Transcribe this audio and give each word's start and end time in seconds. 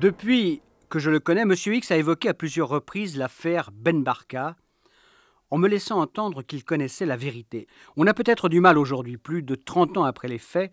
Depuis 0.00 0.62
que 0.88 0.98
je 0.98 1.10
le 1.10 1.20
connais, 1.20 1.42
M. 1.42 1.54
X 1.54 1.90
a 1.90 1.96
évoqué 1.96 2.28
à 2.28 2.34
plusieurs 2.34 2.68
reprises 2.68 3.16
l'affaire 3.16 3.70
Ben 3.72 4.02
Barka, 4.02 4.56
en 5.50 5.58
me 5.58 5.68
laissant 5.68 6.00
entendre 6.00 6.42
qu'il 6.42 6.64
connaissait 6.64 7.06
la 7.06 7.16
vérité. 7.16 7.66
On 7.96 8.06
a 8.06 8.14
peut-être 8.14 8.48
du 8.48 8.60
mal 8.60 8.78
aujourd'hui, 8.78 9.16
plus 9.16 9.42
de 9.42 9.54
30 9.54 9.98
ans 9.98 10.04
après 10.04 10.28
les 10.28 10.38
faits, 10.38 10.72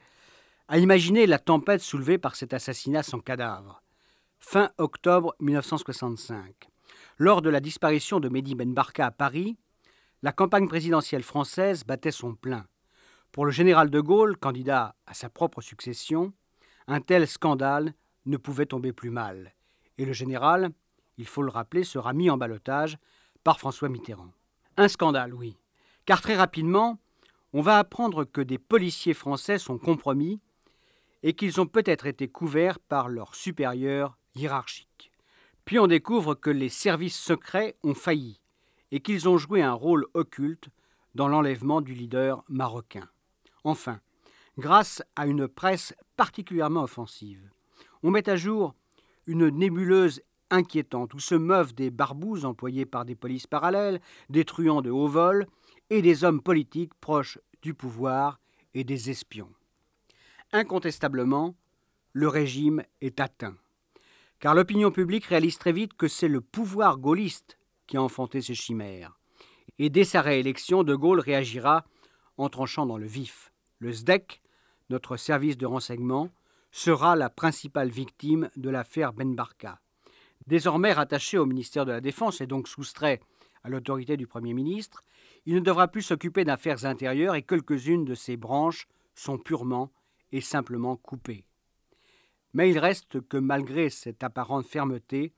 à 0.67 0.79
imaginer 0.79 1.27
la 1.27 1.39
tempête 1.39 1.81
soulevée 1.81 2.17
par 2.17 2.35
cet 2.35 2.53
assassinat 2.53 3.03
sans 3.03 3.19
cadavre. 3.19 3.81
Fin 4.39 4.71
octobre 4.77 5.35
1965. 5.39 6.69
Lors 7.17 7.41
de 7.41 7.49
la 7.49 7.59
disparition 7.59 8.19
de 8.19 8.29
Mehdi 8.29 8.55
Ben 8.55 8.73
Barka 8.73 9.07
à 9.07 9.11
Paris, 9.11 9.57
la 10.21 10.31
campagne 10.31 10.67
présidentielle 10.67 11.23
française 11.23 11.83
battait 11.85 12.11
son 12.11 12.35
plein. 12.35 12.65
Pour 13.31 13.45
le 13.45 13.51
général 13.51 13.89
de 13.89 13.99
Gaulle, 13.99 14.37
candidat 14.37 14.95
à 15.07 15.13
sa 15.13 15.29
propre 15.29 15.61
succession, 15.61 16.33
un 16.87 17.01
tel 17.01 17.27
scandale 17.27 17.93
ne 18.25 18.37
pouvait 18.37 18.65
tomber 18.65 18.93
plus 18.93 19.09
mal. 19.09 19.54
Et 19.97 20.05
le 20.05 20.13
général, 20.13 20.71
il 21.17 21.27
faut 21.27 21.41
le 21.41 21.51
rappeler, 21.51 21.83
sera 21.83 22.13
mis 22.13 22.29
en 22.29 22.37
balotage 22.37 22.97
par 23.43 23.59
François 23.59 23.89
Mitterrand. 23.89 24.31
Un 24.77 24.87
scandale, 24.87 25.33
oui. 25.33 25.57
Car 26.05 26.21
très 26.21 26.35
rapidement, 26.35 26.99
on 27.53 27.61
va 27.61 27.79
apprendre 27.79 28.25
que 28.25 28.41
des 28.41 28.57
policiers 28.57 29.13
français 29.13 29.57
sont 29.57 29.77
compromis 29.77 30.41
et 31.23 31.33
qu'ils 31.33 31.61
ont 31.61 31.67
peut-être 31.67 32.05
été 32.05 32.27
couverts 32.27 32.79
par 32.79 33.07
leurs 33.07 33.33
supérieurs 33.33 34.17
hiérarchiques. 34.35 35.11
Puis 35.63 35.79
on 35.79 35.87
découvre 35.87 36.35
que 36.35 36.49
les 36.49 36.69
services 36.69 37.17
secrets 37.17 37.75
ont 37.83 37.95
failli 37.95 38.39
et 38.91 38.99
qu'ils 38.99 39.27
ont 39.27 39.37
joué 39.37 39.63
un 39.63 39.73
rôle 39.73 40.05
occulte 40.13 40.69
dans 41.15 41.27
l'enlèvement 41.27 41.81
du 41.81 41.93
leader 41.93 42.43
marocain. 42.49 43.07
Enfin, 43.63 43.99
grâce 44.57 45.01
à 45.15 45.25
une 45.25 45.47
presse 45.47 45.95
particulièrement 46.17 46.83
offensive, 46.83 47.49
on 48.03 48.11
met 48.11 48.29
à 48.29 48.35
jour 48.35 48.75
une 49.27 49.49
nébuleuse 49.49 50.21
inquiétante 50.49 51.13
où 51.13 51.19
se 51.19 51.35
meuvent 51.35 51.73
des 51.73 51.89
barbouzes 51.89 52.45
employés 52.45 52.85
par 52.85 53.05
des 53.05 53.15
polices 53.15 53.47
parallèles, 53.47 53.99
des 54.29 54.45
truands 54.45 54.81
de 54.81 54.91
haut 54.91 55.07
vol 55.07 55.47
et 55.89 56.01
des 56.01 56.23
hommes 56.23 56.41
politiques 56.41 56.93
proches 56.95 57.39
du 57.61 57.73
pouvoir 57.73 58.39
et 58.73 58.83
des 58.83 59.09
espions. 59.09 59.51
Incontestablement, 60.51 61.55
le 62.13 62.27
régime 62.27 62.83
est 63.01 63.19
atteint, 63.19 63.55
car 64.39 64.53
l'opinion 64.53 64.91
publique 64.91 65.25
réalise 65.25 65.57
très 65.57 65.73
vite 65.73 65.95
que 65.95 66.07
c'est 66.07 66.27
le 66.27 66.41
pouvoir 66.41 66.97
gaulliste 66.97 67.57
qui 67.87 67.97
a 67.97 68.01
enfanté 68.01 68.41
ces 68.41 68.55
chimères. 68.55 69.19
Et 69.79 69.89
dès 69.89 70.05
sa 70.05 70.21
réélection, 70.21 70.83
De 70.83 70.95
Gaulle 70.95 71.19
réagira 71.19 71.85
en 72.37 72.49
tranchant 72.49 72.85
dans 72.85 72.97
le 72.97 73.07
vif. 73.07 73.51
Le 73.79 73.91
SDEC, 73.91 74.41
notre 74.89 75.17
service 75.17 75.57
de 75.57 75.65
renseignement, 75.65 76.29
sera 76.75 77.15
la 77.15 77.29
principale 77.29 77.87
victime 77.87 78.49
de 78.57 78.69
l'affaire 78.69 79.13
Ben 79.13 79.33
Barka. 79.33 79.79
Désormais 80.45 80.91
rattaché 80.91 81.37
au 81.37 81.45
ministère 81.45 81.85
de 81.85 81.93
la 81.93 82.01
Défense 82.01 82.41
et 82.41 82.47
donc 82.47 82.67
soustrait 82.67 83.21
à 83.63 83.69
l'autorité 83.69 84.17
du 84.17 84.27
Premier 84.27 84.53
ministre, 84.53 85.01
il 85.45 85.55
ne 85.55 85.61
devra 85.61 85.87
plus 85.87 86.01
s'occuper 86.01 86.43
d'affaires 86.43 86.83
intérieures 86.85 87.35
et 87.35 87.43
quelques-unes 87.43 88.03
de 88.03 88.13
ses 88.13 88.35
branches 88.35 88.89
sont 89.15 89.37
purement 89.37 89.89
et 90.33 90.41
simplement 90.41 90.97
coupées. 90.97 91.45
Mais 92.53 92.69
il 92.69 92.77
reste 92.77 93.21
que 93.21 93.37
malgré 93.37 93.89
cette 93.89 94.21
apparente 94.21 94.65
fermeté, 94.65 95.31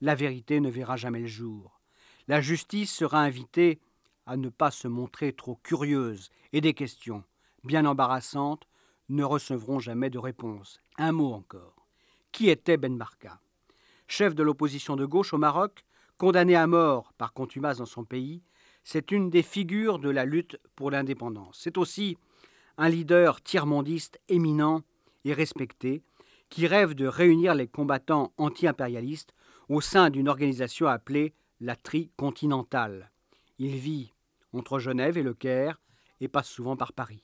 la 0.00 0.16
vérité 0.16 0.58
ne 0.58 0.70
verra 0.70 0.96
jamais 0.96 1.20
le 1.20 1.28
jour. 1.28 1.80
La 2.26 2.40
justice 2.40 2.92
sera 2.92 3.20
invitée 3.20 3.78
à 4.26 4.36
ne 4.36 4.48
pas 4.48 4.72
se 4.72 4.88
montrer 4.88 5.34
trop 5.34 5.54
curieuse 5.62 6.30
et 6.52 6.60
des 6.60 6.74
questions, 6.74 7.22
bien 7.62 7.86
embarrassantes, 7.86 8.66
ne 9.08 9.24
recevront 9.24 9.78
jamais 9.78 10.10
de 10.10 10.18
réponse. 10.18 10.80
Un 10.98 11.12
mot 11.12 11.32
encore. 11.32 11.86
Qui 12.32 12.48
était 12.50 12.76
Ben 12.76 12.96
Barka? 12.96 13.40
Chef 14.08 14.34
de 14.34 14.42
l'opposition 14.42 14.96
de 14.96 15.06
gauche 15.06 15.32
au 15.32 15.38
Maroc, 15.38 15.84
condamné 16.18 16.56
à 16.56 16.66
mort 16.66 17.12
par 17.14 17.32
contumace 17.32 17.78
dans 17.78 17.86
son 17.86 18.04
pays, 18.04 18.42
c'est 18.82 19.10
une 19.10 19.30
des 19.30 19.42
figures 19.42 19.98
de 19.98 20.10
la 20.10 20.24
lutte 20.24 20.58
pour 20.76 20.90
l'indépendance. 20.90 21.58
C'est 21.62 21.78
aussi 21.78 22.16
un 22.76 22.88
leader 22.88 23.40
tiers-mondiste 23.40 24.20
éminent 24.28 24.82
et 25.24 25.32
respecté 25.32 26.02
qui 26.50 26.66
rêve 26.66 26.94
de 26.94 27.06
réunir 27.06 27.54
les 27.54 27.66
combattants 27.66 28.32
anti-impérialistes 28.36 29.34
au 29.68 29.80
sein 29.80 30.10
d'une 30.10 30.28
organisation 30.28 30.86
appelée 30.86 31.34
la 31.60 31.76
Tricontinentale. 31.76 33.10
Il 33.58 33.76
vit 33.76 34.12
entre 34.52 34.78
Genève 34.78 35.16
et 35.16 35.22
Le 35.22 35.34
Caire 35.34 35.80
et 36.20 36.28
passe 36.28 36.48
souvent 36.48 36.76
par 36.76 36.92
Paris. 36.92 37.23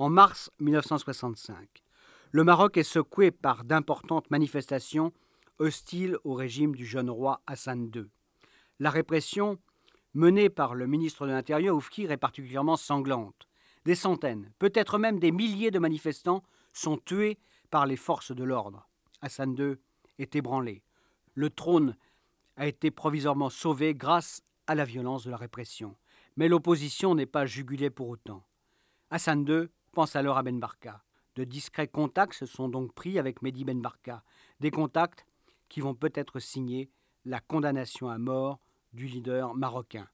En 0.00 0.10
mars 0.10 0.52
1965, 0.60 1.82
le 2.30 2.44
Maroc 2.44 2.76
est 2.76 2.84
secoué 2.84 3.32
par 3.32 3.64
d'importantes 3.64 4.30
manifestations 4.30 5.12
hostiles 5.58 6.16
au 6.22 6.34
régime 6.34 6.76
du 6.76 6.86
jeune 6.86 7.10
roi 7.10 7.42
Hassan 7.48 7.90
II. 7.92 8.04
La 8.78 8.90
répression 8.90 9.58
menée 10.14 10.50
par 10.50 10.76
le 10.76 10.86
ministre 10.86 11.26
de 11.26 11.32
l'Intérieur 11.32 11.74
Oufkir 11.74 12.12
est 12.12 12.16
particulièrement 12.16 12.76
sanglante. 12.76 13.48
Des 13.86 13.96
centaines, 13.96 14.52
peut-être 14.60 14.98
même 14.98 15.18
des 15.18 15.32
milliers 15.32 15.72
de 15.72 15.80
manifestants 15.80 16.44
sont 16.72 16.98
tués 16.98 17.36
par 17.68 17.84
les 17.84 17.96
forces 17.96 18.30
de 18.30 18.44
l'ordre. 18.44 18.88
Hassan 19.20 19.56
II 19.58 19.78
est 20.20 20.36
ébranlé. 20.36 20.84
Le 21.34 21.50
trône 21.50 21.96
a 22.54 22.68
été 22.68 22.92
provisoirement 22.92 23.50
sauvé 23.50 23.96
grâce 23.96 24.42
à 24.68 24.76
la 24.76 24.84
violence 24.84 25.24
de 25.24 25.32
la 25.32 25.36
répression. 25.36 25.96
Mais 26.36 26.46
l'opposition 26.46 27.16
n'est 27.16 27.26
pas 27.26 27.46
jugulée 27.46 27.90
pour 27.90 28.08
autant. 28.08 28.44
Hassan 29.10 29.44
II 29.48 29.68
pense 29.98 30.14
alors 30.14 30.38
à 30.38 30.44
Ben 30.44 30.60
Barka. 30.60 31.02
De 31.34 31.42
discrets 31.42 31.88
contacts 31.88 32.34
se 32.34 32.46
sont 32.46 32.68
donc 32.68 32.94
pris 32.94 33.18
avec 33.18 33.42
Mehdi 33.42 33.64
Ben 33.64 33.82
Barka. 33.82 34.22
Des 34.60 34.70
contacts 34.70 35.26
qui 35.68 35.80
vont 35.80 35.96
peut-être 35.96 36.38
signer 36.38 36.88
la 37.24 37.40
condamnation 37.40 38.08
à 38.08 38.16
mort 38.16 38.60
du 38.92 39.06
leader 39.06 39.56
marocain. 39.56 40.06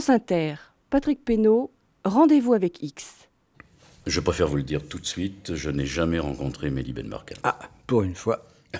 France 0.00 0.08
Inter, 0.08 0.54
Patrick 0.88 1.26
Pénaud, 1.26 1.70
rendez-vous 2.06 2.54
avec 2.54 2.82
X. 2.82 3.28
Je 4.06 4.18
préfère 4.20 4.48
vous 4.48 4.56
le 4.56 4.62
dire 4.62 4.88
tout 4.88 4.98
de 4.98 5.04
suite, 5.04 5.54
je 5.54 5.68
n'ai 5.68 5.84
jamais 5.84 6.18
rencontré 6.18 6.70
Mélie 6.70 6.94
Benbarka. 6.94 7.34
Ah, 7.42 7.58
pour 7.86 8.02
une 8.02 8.14
fois. 8.14 8.46
Je 8.72 8.78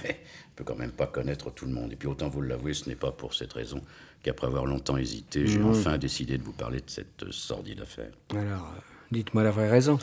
peux 0.57 0.65
quand 0.65 0.79
même 0.79 0.93
pas 0.93 1.07
connaître 1.07 1.51
tout 1.51 1.67
le 1.67 1.73
monde. 1.73 1.93
Et 1.93 1.97
puis 1.97 2.09
autant 2.09 2.31
vous 2.31 2.41
l'avouer, 2.41 2.73
ce 2.73 2.89
n'est 2.89 2.95
pas 2.95 3.13
pour 3.13 3.35
cette 3.35 3.53
raison 3.53 3.83
qu'après 4.23 4.47
avoir 4.47 4.65
longtemps 4.65 4.97
hésité, 4.97 5.47
j'ai 5.47 5.59
Mmh. 5.59 5.67
enfin 5.69 5.99
décidé 5.99 6.39
de 6.39 6.43
vous 6.43 6.55
parler 6.55 6.79
de 6.79 6.89
cette 6.89 7.31
sordide 7.31 7.83
affaire. 7.83 8.13
Alors, 8.31 8.73
euh, 8.75 8.81
dites-moi 9.11 9.43
la 9.43 9.51
vraie 9.51 9.69
raison. 9.69 9.99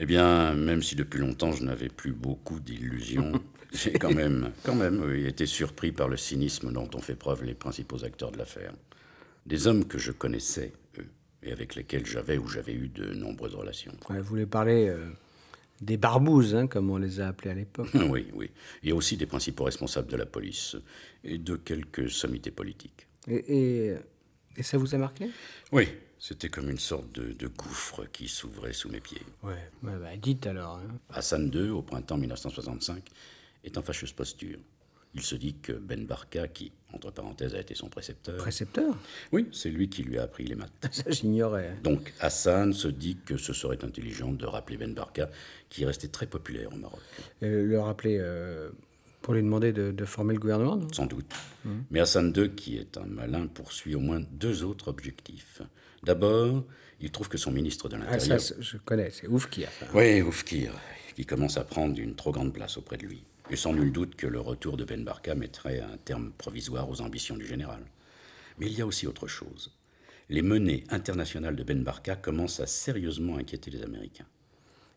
Eh 0.00 0.06
bien, 0.06 0.54
même 0.54 0.82
si 0.82 0.96
depuis 0.96 1.20
longtemps 1.20 1.52
je 1.52 1.62
n'avais 1.62 1.90
plus 1.90 2.12
beaucoup 2.12 2.58
d'illusions, 2.58 3.32
j'ai 3.74 3.92
quand 3.92 4.14
même, 4.14 4.50
quand 4.62 4.74
même 4.74 5.02
oui, 5.04 5.26
été 5.26 5.44
surpris 5.44 5.92
par 5.92 6.08
le 6.08 6.16
cynisme 6.16 6.72
dont 6.72 6.88
ont 6.94 7.02
fait 7.02 7.16
preuve 7.16 7.44
les 7.44 7.52
principaux 7.52 8.02
acteurs 8.02 8.32
de 8.32 8.38
l'affaire. 8.38 8.72
Des 9.46 9.66
hommes 9.66 9.84
que 9.86 9.98
je 9.98 10.12
connaissais, 10.12 10.72
eux, 10.98 11.06
et 11.42 11.52
avec 11.52 11.74
lesquels 11.74 12.06
j'avais 12.06 12.38
ou 12.38 12.46
j'avais 12.48 12.72
eu 12.74 12.88
de 12.88 13.12
nombreuses 13.14 13.54
relations. 13.54 13.92
Ouais, 14.08 14.18
vous 14.18 14.24
voulez 14.24 14.46
parler 14.46 14.88
euh, 14.88 15.10
des 15.80 15.96
barbouzes, 15.98 16.54
hein, 16.54 16.66
comme 16.66 16.90
on 16.90 16.96
les 16.96 17.20
a 17.20 17.28
appelés 17.28 17.50
à 17.50 17.54
l'époque. 17.54 17.88
Oui, 18.08 18.26
oui. 18.32 18.50
Il 18.82 18.88
y 18.88 18.92
a 18.92 18.94
aussi 18.94 19.16
des 19.16 19.26
principaux 19.26 19.64
responsables 19.64 20.10
de 20.10 20.16
la 20.16 20.26
police 20.26 20.76
et 21.22 21.36
de 21.38 21.56
quelques 21.56 22.10
sommités 22.10 22.50
politiques. 22.50 23.06
Et, 23.28 23.34
et, 23.90 23.94
et 24.56 24.62
ça 24.62 24.78
vous 24.78 24.94
a 24.94 24.98
marqué? 24.98 25.28
Oui, 25.72 25.88
c'était 26.18 26.48
comme 26.48 26.70
une 26.70 26.78
sorte 26.78 27.12
de, 27.12 27.32
de 27.32 27.46
gouffre 27.48 28.06
qui 28.12 28.28
s'ouvrait 28.28 28.72
sous 28.72 28.88
mes 28.88 29.00
pieds. 29.00 29.22
Ouais, 29.42 29.52
ouais, 29.82 29.98
bah, 30.00 30.16
dites 30.16 30.46
alors. 30.46 30.76
hein. 30.78 30.88
Hassan 31.10 31.50
II, 31.52 31.68
au 31.70 31.82
printemps 31.82 32.16
1965, 32.16 33.02
est 33.64 33.76
en 33.76 33.82
fâcheuse 33.82 34.12
posture. 34.12 34.58
Il 35.14 35.22
se 35.22 35.34
dit 35.36 35.54
que 35.62 35.72
Ben 35.72 36.04
Barka, 36.06 36.48
qui, 36.48 36.72
entre 36.92 37.12
parenthèses, 37.12 37.54
a 37.54 37.60
été 37.60 37.74
son 37.74 37.88
précepteur. 37.88 38.36
Précepteur 38.36 38.96
oui, 39.32 39.46
c'est 39.52 39.70
lui 39.70 39.88
qui 39.88 40.02
lui 40.02 40.18
a 40.18 40.24
appris 40.24 40.44
les 40.44 40.56
maths. 40.56 40.72
Ça, 40.90 41.08
j'ignorais. 41.10 41.68
hein. 41.68 41.76
Donc 41.84 42.12
Hassan 42.20 42.72
se 42.72 42.88
dit 42.88 43.16
que 43.24 43.36
ce 43.36 43.52
serait 43.52 43.84
intelligent 43.84 44.32
de 44.32 44.44
rappeler 44.46 44.76
Ben 44.76 44.92
Barka, 44.92 45.30
qui 45.68 45.84
est 45.84 45.86
resté 45.86 46.08
très 46.08 46.26
populaire 46.26 46.72
au 46.72 46.76
Maroc. 46.76 47.00
Et 47.42 47.48
le 47.48 47.78
rappeler 47.80 48.18
euh, 48.20 48.70
pour 49.22 49.34
lui 49.34 49.42
demander 49.42 49.72
de, 49.72 49.92
de 49.92 50.04
former 50.04 50.34
le 50.34 50.40
gouvernement 50.40 50.76
non? 50.76 50.92
Sans 50.92 51.06
doute. 51.06 51.32
Mais 51.90 52.00
Hassan 52.00 52.32
II, 52.36 52.50
qui 52.50 52.76
est 52.76 52.98
un 52.98 53.06
malin, 53.06 53.46
poursuit 53.46 53.94
au 53.94 54.00
moins 54.00 54.20
deux 54.32 54.64
autres 54.64 54.88
objectifs. 54.88 55.62
D'abord, 56.02 56.64
il 57.00 57.10
trouve 57.10 57.28
que 57.28 57.38
son 57.38 57.50
ministre 57.52 57.88
de 57.88 57.94
Ah, 57.96 57.98
l'Intérieur... 58.00 58.40
ça, 58.40 58.54
c'est- 58.56 58.62
je 58.62 58.76
connais, 58.78 59.10
c'est 59.10 59.28
ouf 59.28 59.48
qui 59.48 59.64
a 59.64 59.68
fait. 59.68 59.86
Oui, 59.94 60.20
Oufkir, 60.22 60.72
qui 61.16 61.24
commence 61.24 61.56
à 61.56 61.64
prendre 61.64 61.98
une 61.98 62.14
trop 62.16 62.32
grande 62.32 62.52
place 62.52 62.76
auprès 62.76 62.96
de 62.98 63.06
lui. 63.06 63.22
Et 63.50 63.56
sans 63.56 63.74
nul 63.74 63.92
doute 63.92 64.16
que 64.16 64.26
le 64.26 64.40
retour 64.40 64.76
de 64.76 64.84
Ben 64.84 65.04
Barka 65.04 65.34
mettrait 65.34 65.80
un 65.80 65.96
terme 65.98 66.32
provisoire 66.32 66.88
aux 66.88 67.02
ambitions 67.02 67.36
du 67.36 67.46
général. 67.46 67.84
Mais 68.58 68.66
il 68.66 68.78
y 68.78 68.80
a 68.80 68.86
aussi 68.86 69.06
autre 69.06 69.26
chose. 69.26 69.72
Les 70.30 70.40
menées 70.40 70.84
internationales 70.88 71.54
de 71.54 71.62
Ben 71.62 71.82
Barka 71.82 72.16
commencent 72.16 72.60
à 72.60 72.66
sérieusement 72.66 73.36
inquiéter 73.36 73.70
les 73.70 73.82
Américains. 73.82 74.26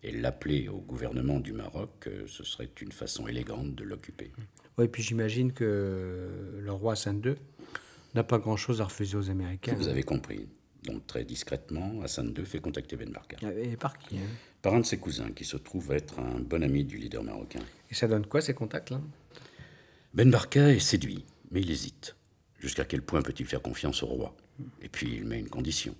Et 0.04 0.12
l'appeler 0.12 0.70
au 0.70 0.78
gouvernement 0.80 1.40
du 1.40 1.52
Maroc, 1.52 2.08
euh, 2.08 2.24
ce 2.28 2.44
serait 2.44 2.70
une 2.82 2.92
façon 2.92 3.28
élégante 3.28 3.76
de 3.76 3.84
l'occuper. 3.84 4.32
Oui, 4.78 4.88
puis 4.88 5.04
j'imagine 5.04 5.52
que 5.52 6.30
le 6.62 6.72
roi 6.72 6.94
Hassan 6.94 7.22
II 7.26 7.36
n'a 8.14 8.24
pas 8.24 8.38
grand-chose 8.38 8.80
à 8.80 8.86
refuser 8.86 9.18
aux 9.18 9.30
Américains. 9.30 9.74
Vous 9.74 9.88
avez 9.88 10.04
compris. 10.04 10.48
Donc 10.84 11.06
très 11.08 11.26
discrètement, 11.26 12.02
Hassan 12.04 12.34
II 12.38 12.46
fait 12.46 12.60
contacter 12.60 12.96
Ben 12.96 13.10
Barka. 13.10 13.38
Ah, 13.44 13.52
Et 13.52 13.76
par 13.76 13.98
qui 13.98 14.18
hein? 14.18 14.22
Par 14.68 14.76
un 14.76 14.82
de 14.82 14.86
ses 14.86 14.98
cousins, 14.98 15.32
qui 15.32 15.46
se 15.46 15.56
trouve 15.56 15.94
être 15.94 16.20
un 16.20 16.42
bon 16.42 16.62
ami 16.62 16.84
du 16.84 16.98
leader 16.98 17.24
marocain. 17.24 17.62
Et 17.90 17.96
ça 17.96 18.06
donne 18.06 18.26
quoi 18.26 18.42
ces 18.42 18.54
contacts-là 18.54 19.00
Ben 20.14 20.30
Barka 20.30 20.74
est 20.74 20.80
séduit, 20.80 21.24
mais 21.52 21.62
il 21.62 21.72
hésite. 21.72 22.18
Jusqu'à 22.60 22.84
quel 22.84 23.02
point 23.02 23.22
peut-il 23.22 23.46
faire 23.46 23.62
confiance 23.62 24.04
au 24.04 24.08
roi? 24.08 24.36
Et 24.82 24.90
puis 24.90 25.08
il 25.10 25.24
met 25.24 25.40
une 25.40 25.48
condition. 25.48 25.96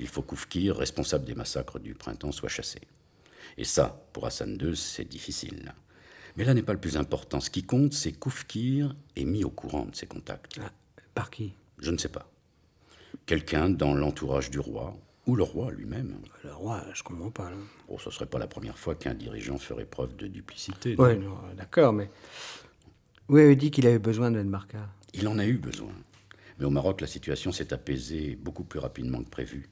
Il 0.00 0.08
faut 0.08 0.22
qu'Oufkir, 0.22 0.74
responsable 0.74 1.26
des 1.26 1.36
massacres 1.36 1.78
du 1.78 1.94
printemps, 1.94 2.32
soit 2.32 2.48
chassé. 2.48 2.80
Et 3.56 3.62
ça, 3.62 4.04
pour 4.12 4.26
Hassan 4.26 4.58
II, 4.60 4.76
c'est 4.76 5.08
difficile. 5.08 5.72
Mais 6.36 6.42
là 6.42 6.54
n'est 6.54 6.62
pas 6.64 6.72
le 6.72 6.80
plus 6.80 6.96
important. 6.96 7.38
Ce 7.38 7.50
qui 7.50 7.62
compte, 7.62 7.92
c'est 7.92 8.10
qu'Oufkir 8.10 8.96
est 9.14 9.26
mis 9.26 9.44
au 9.44 9.50
courant 9.50 9.84
de 9.84 9.94
ses 9.94 10.08
contacts. 10.08 10.58
Ah, 10.60 10.72
Par 11.14 11.30
qui? 11.30 11.54
Je 11.78 11.92
ne 11.92 11.98
sais 11.98 12.08
pas. 12.08 12.28
Quelqu'un 13.26 13.70
dans 13.70 13.94
l'entourage 13.94 14.50
du 14.50 14.58
roi, 14.58 14.96
ou 15.28 15.36
le 15.36 15.42
roi 15.42 15.70
lui-même. 15.70 16.16
Le 16.42 16.52
roi, 16.52 16.82
je 16.94 17.02
comprends 17.02 17.30
pas. 17.30 17.50
Là. 17.50 17.56
Bon, 17.86 17.98
ce 17.98 18.10
serait 18.10 18.26
pas 18.26 18.38
la 18.38 18.48
première 18.48 18.78
fois 18.78 18.94
qu'un 18.94 19.14
dirigeant 19.14 19.58
ferait 19.58 19.84
preuve 19.84 20.16
de 20.16 20.26
duplicité. 20.26 20.96
Oui, 20.98 21.20
d'accord, 21.56 21.92
mais. 21.92 22.10
Vous 23.28 23.36
avez 23.36 23.54
dit 23.54 23.70
qu'il 23.70 23.86
avait 23.86 23.98
besoin 23.98 24.30
de 24.30 24.42
Barka. 24.42 24.88
Il 25.12 25.28
en 25.28 25.38
a 25.38 25.44
eu 25.44 25.58
besoin. 25.58 25.92
Mais 26.58 26.64
au 26.64 26.70
Maroc, 26.70 27.02
la 27.02 27.06
situation 27.06 27.52
s'est 27.52 27.74
apaisée 27.74 28.36
beaucoup 28.36 28.64
plus 28.64 28.80
rapidement 28.80 29.22
que 29.22 29.28
prévu. 29.28 29.68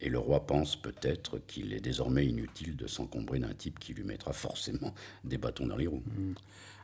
Et 0.00 0.08
le 0.08 0.18
roi 0.18 0.44
pense 0.46 0.74
peut-être 0.74 1.38
qu'il 1.46 1.72
est 1.72 1.80
désormais 1.80 2.26
inutile 2.26 2.74
de 2.74 2.88
s'encombrer 2.88 3.38
d'un 3.38 3.54
type 3.54 3.78
qui 3.78 3.94
lui 3.94 4.02
mettra 4.02 4.32
forcément 4.32 4.92
des 5.22 5.38
bâtons 5.38 5.66
dans 5.66 5.76
les 5.76 5.86
roues. 5.86 6.02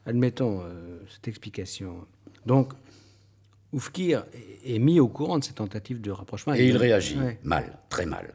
Admettons 0.04 0.60
euh, 0.62 1.00
cette 1.08 1.26
explication. 1.26 2.06
Donc, 2.44 2.72
Oufkir 3.80 4.24
est- 4.64 4.78
mis 4.78 5.00
au 5.00 5.08
courant 5.08 5.38
de 5.38 5.44
ces 5.44 5.52
tentatives 5.52 6.00
de 6.00 6.10
rapprochement. 6.10 6.54
Et 6.54 6.66
il 6.66 6.78
réagit 6.78 7.18
Ouais. 7.18 7.38
mal, 7.42 7.78
très 7.90 8.06
mal. 8.06 8.34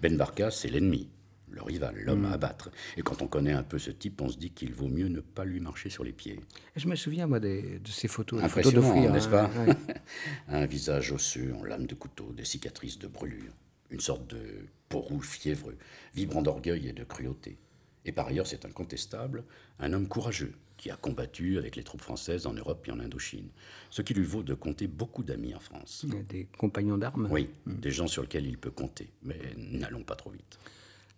Ben 0.00 0.16
Barka, 0.16 0.50
c'est 0.50 0.68
l'ennemi, 0.68 1.10
le 1.50 1.62
rival, 1.62 1.94
l'homme 2.02 2.24
à 2.24 2.30
abattre. 2.32 2.70
Et 2.96 3.02
quand 3.02 3.20
on 3.20 3.26
connaît 3.26 3.52
un 3.52 3.62
peu 3.62 3.78
ce 3.78 3.90
type, 3.90 4.22
on 4.22 4.30
se 4.30 4.38
dit 4.38 4.52
qu'il 4.52 4.72
vaut 4.72 4.88
mieux 4.88 5.08
ne 5.08 5.20
pas 5.20 5.44
lui 5.44 5.60
marcher 5.60 5.90
sur 5.90 6.02
les 6.02 6.12
pieds. 6.12 6.40
Je 6.76 6.88
me 6.88 6.96
souviens, 6.96 7.26
moi, 7.26 7.40
des- 7.40 7.78
de 7.78 7.88
ces 7.90 8.08
photos. 8.08 8.42
Impressionnant, 8.42 9.10
n'est-ce 9.12 9.28
hein, 9.28 9.50
pas 9.54 9.64
ouais. 9.66 9.76
Un 10.48 10.64
visage 10.64 11.12
osseux 11.12 11.54
en 11.60 11.64
lame 11.64 11.86
de 11.86 11.94
couteau, 11.94 12.32
des 12.34 12.46
cicatrices 12.46 12.98
de 12.98 13.06
brûlure, 13.06 13.52
une 13.90 14.00
sorte 14.00 14.26
de 14.28 14.40
peau 14.88 15.00
rouge 15.00 15.26
fiévreux, 15.28 15.76
vibrant 16.14 16.40
d'orgueil 16.40 16.88
et 16.88 16.92
de 16.94 17.04
cruauté. 17.04 17.58
Et 18.06 18.12
par 18.12 18.28
ailleurs, 18.28 18.46
c'est 18.46 18.64
incontestable, 18.64 19.44
un 19.78 19.92
homme 19.92 20.08
courageux 20.08 20.54
qui 20.80 20.90
a 20.90 20.96
combattu 20.96 21.58
avec 21.58 21.76
les 21.76 21.82
troupes 21.82 22.00
françaises 22.00 22.46
en 22.46 22.54
Europe 22.54 22.88
et 22.88 22.90
en 22.90 23.00
Indochine, 23.00 23.50
ce 23.90 24.00
qui 24.00 24.14
lui 24.14 24.24
vaut 24.24 24.42
de 24.42 24.54
compter 24.54 24.86
beaucoup 24.86 25.22
d'amis 25.22 25.54
en 25.54 25.60
France. 25.60 26.06
Il 26.08 26.14
y 26.14 26.18
a 26.18 26.22
Des 26.22 26.48
compagnons 26.56 26.96
d'armes? 26.96 27.28
Oui, 27.30 27.50
des 27.66 27.90
gens 27.90 28.06
sur 28.06 28.22
lesquels 28.22 28.46
il 28.46 28.56
peut 28.56 28.70
compter, 28.70 29.10
mais 29.22 29.38
n'allons 29.58 30.02
pas 30.02 30.16
trop 30.16 30.30
vite. 30.30 30.58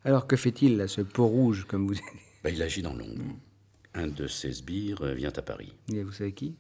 Alors, 0.05 0.27
que 0.27 0.35
fait-il, 0.35 0.77
là, 0.77 0.89
ce 0.89 1.01
peau 1.01 1.29
rouge, 1.29 1.65
comme 1.69 1.87
vous 1.87 1.95
Ben, 2.43 2.53
il 2.53 2.61
agit 2.61 2.83
dans 2.83 2.93
l'ombre. 2.93 3.23
Un 3.95 4.09
de 4.09 4.27
ses 4.27 4.53
sbires 4.53 5.03
euh, 5.03 5.15
vient 5.15 5.33
à 5.37 5.43
Paris, 5.43 5.73
Et 5.93 6.03
Vous 6.03 6.11
savez 6.11 6.33
qui? 6.33 6.57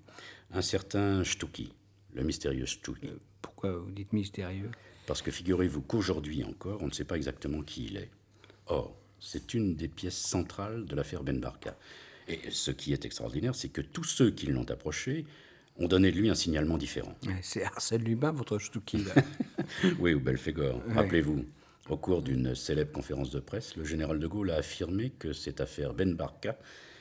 Un 0.52 0.62
certain 0.62 1.24
Stucky, 1.24 1.72
le 2.14 2.22
mystérieux 2.22 2.66
Stucky. 2.66 3.08
Pourquoi 3.40 3.78
vous 3.78 3.90
dites 3.90 4.12
mystérieux? 4.12 4.70
Parce 5.08 5.22
que 5.22 5.32
figurez-vous 5.32 5.82
qu'aujourd'hui 5.82 6.44
encore, 6.44 6.80
on 6.80 6.86
ne 6.86 6.92
sait 6.92 7.04
pas 7.04 7.16
exactement 7.16 7.62
qui 7.62 7.86
il 7.86 7.96
est. 7.96 8.10
Or, 8.66 8.96
c'est 9.18 9.54
une 9.54 9.74
des 9.74 9.88
pièces 9.88 10.18
centrales 10.18 10.84
de 10.84 10.94
l'affaire 10.94 11.24
Ben 11.24 11.40
Barka. 11.40 11.76
Et 12.28 12.38
ce 12.50 12.70
qui 12.70 12.92
est 12.92 13.04
extraordinaire, 13.04 13.54
c'est 13.54 13.68
que 13.68 13.80
tous 13.80 14.04
ceux 14.04 14.30
qui 14.30 14.46
l'ont 14.46 14.68
approché 14.70 15.26
ont 15.76 15.88
donné 15.88 16.12
de 16.12 16.18
lui 16.18 16.30
un 16.30 16.34
signalement 16.34 16.78
différent. 16.78 17.14
C'est 17.42 17.64
Arsène 17.64 18.04
Lubin, 18.04 18.32
votre 18.32 18.56
là. 18.56 19.22
Oui, 19.98 20.14
ou 20.14 20.20
Belphégor. 20.20 20.82
Rappelez-vous, 20.94 21.44
au 21.88 21.96
cours 21.96 22.22
d'une 22.22 22.54
célèbre 22.54 22.92
conférence 22.92 23.30
de 23.30 23.40
presse, 23.40 23.76
le 23.76 23.84
général 23.84 24.18
de 24.18 24.26
Gaulle 24.26 24.50
a 24.50 24.56
affirmé 24.56 25.10
que 25.10 25.32
cette 25.32 25.60
affaire 25.60 25.94
Ben 25.94 26.14
Barka 26.14 26.58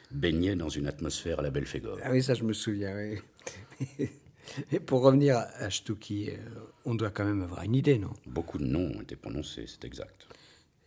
baignait 0.10 0.56
dans 0.56 0.70
une 0.70 0.88
atmosphère 0.88 1.40
à 1.40 1.44
la 1.44 1.52
Belphégor. 1.52 1.98
ah 2.04 2.12
oui, 2.12 2.24
ça, 2.24 2.34
je 2.34 2.44
me 2.44 2.54
souviens, 2.54 2.96
oui. 2.96 4.10
Et 4.72 4.80
pour 4.80 5.02
revenir 5.02 5.38
à, 5.38 5.70
Stouki, 5.70 6.30
euh, 6.32 6.38
on 6.84 6.96
doit 6.96 7.12
quand 7.12 7.24
même 7.24 7.42
avoir 7.42 7.64
une 7.64 7.76
idée, 7.76 8.00
non? 8.00 8.12
Beaucoup 8.26 8.58
de 8.58 8.66
noms 8.66 8.92
ont 8.98 9.02
été 9.02 9.16
prononcés, 9.16 9.66
c'est 9.68 9.86
exact. 9.86 10.28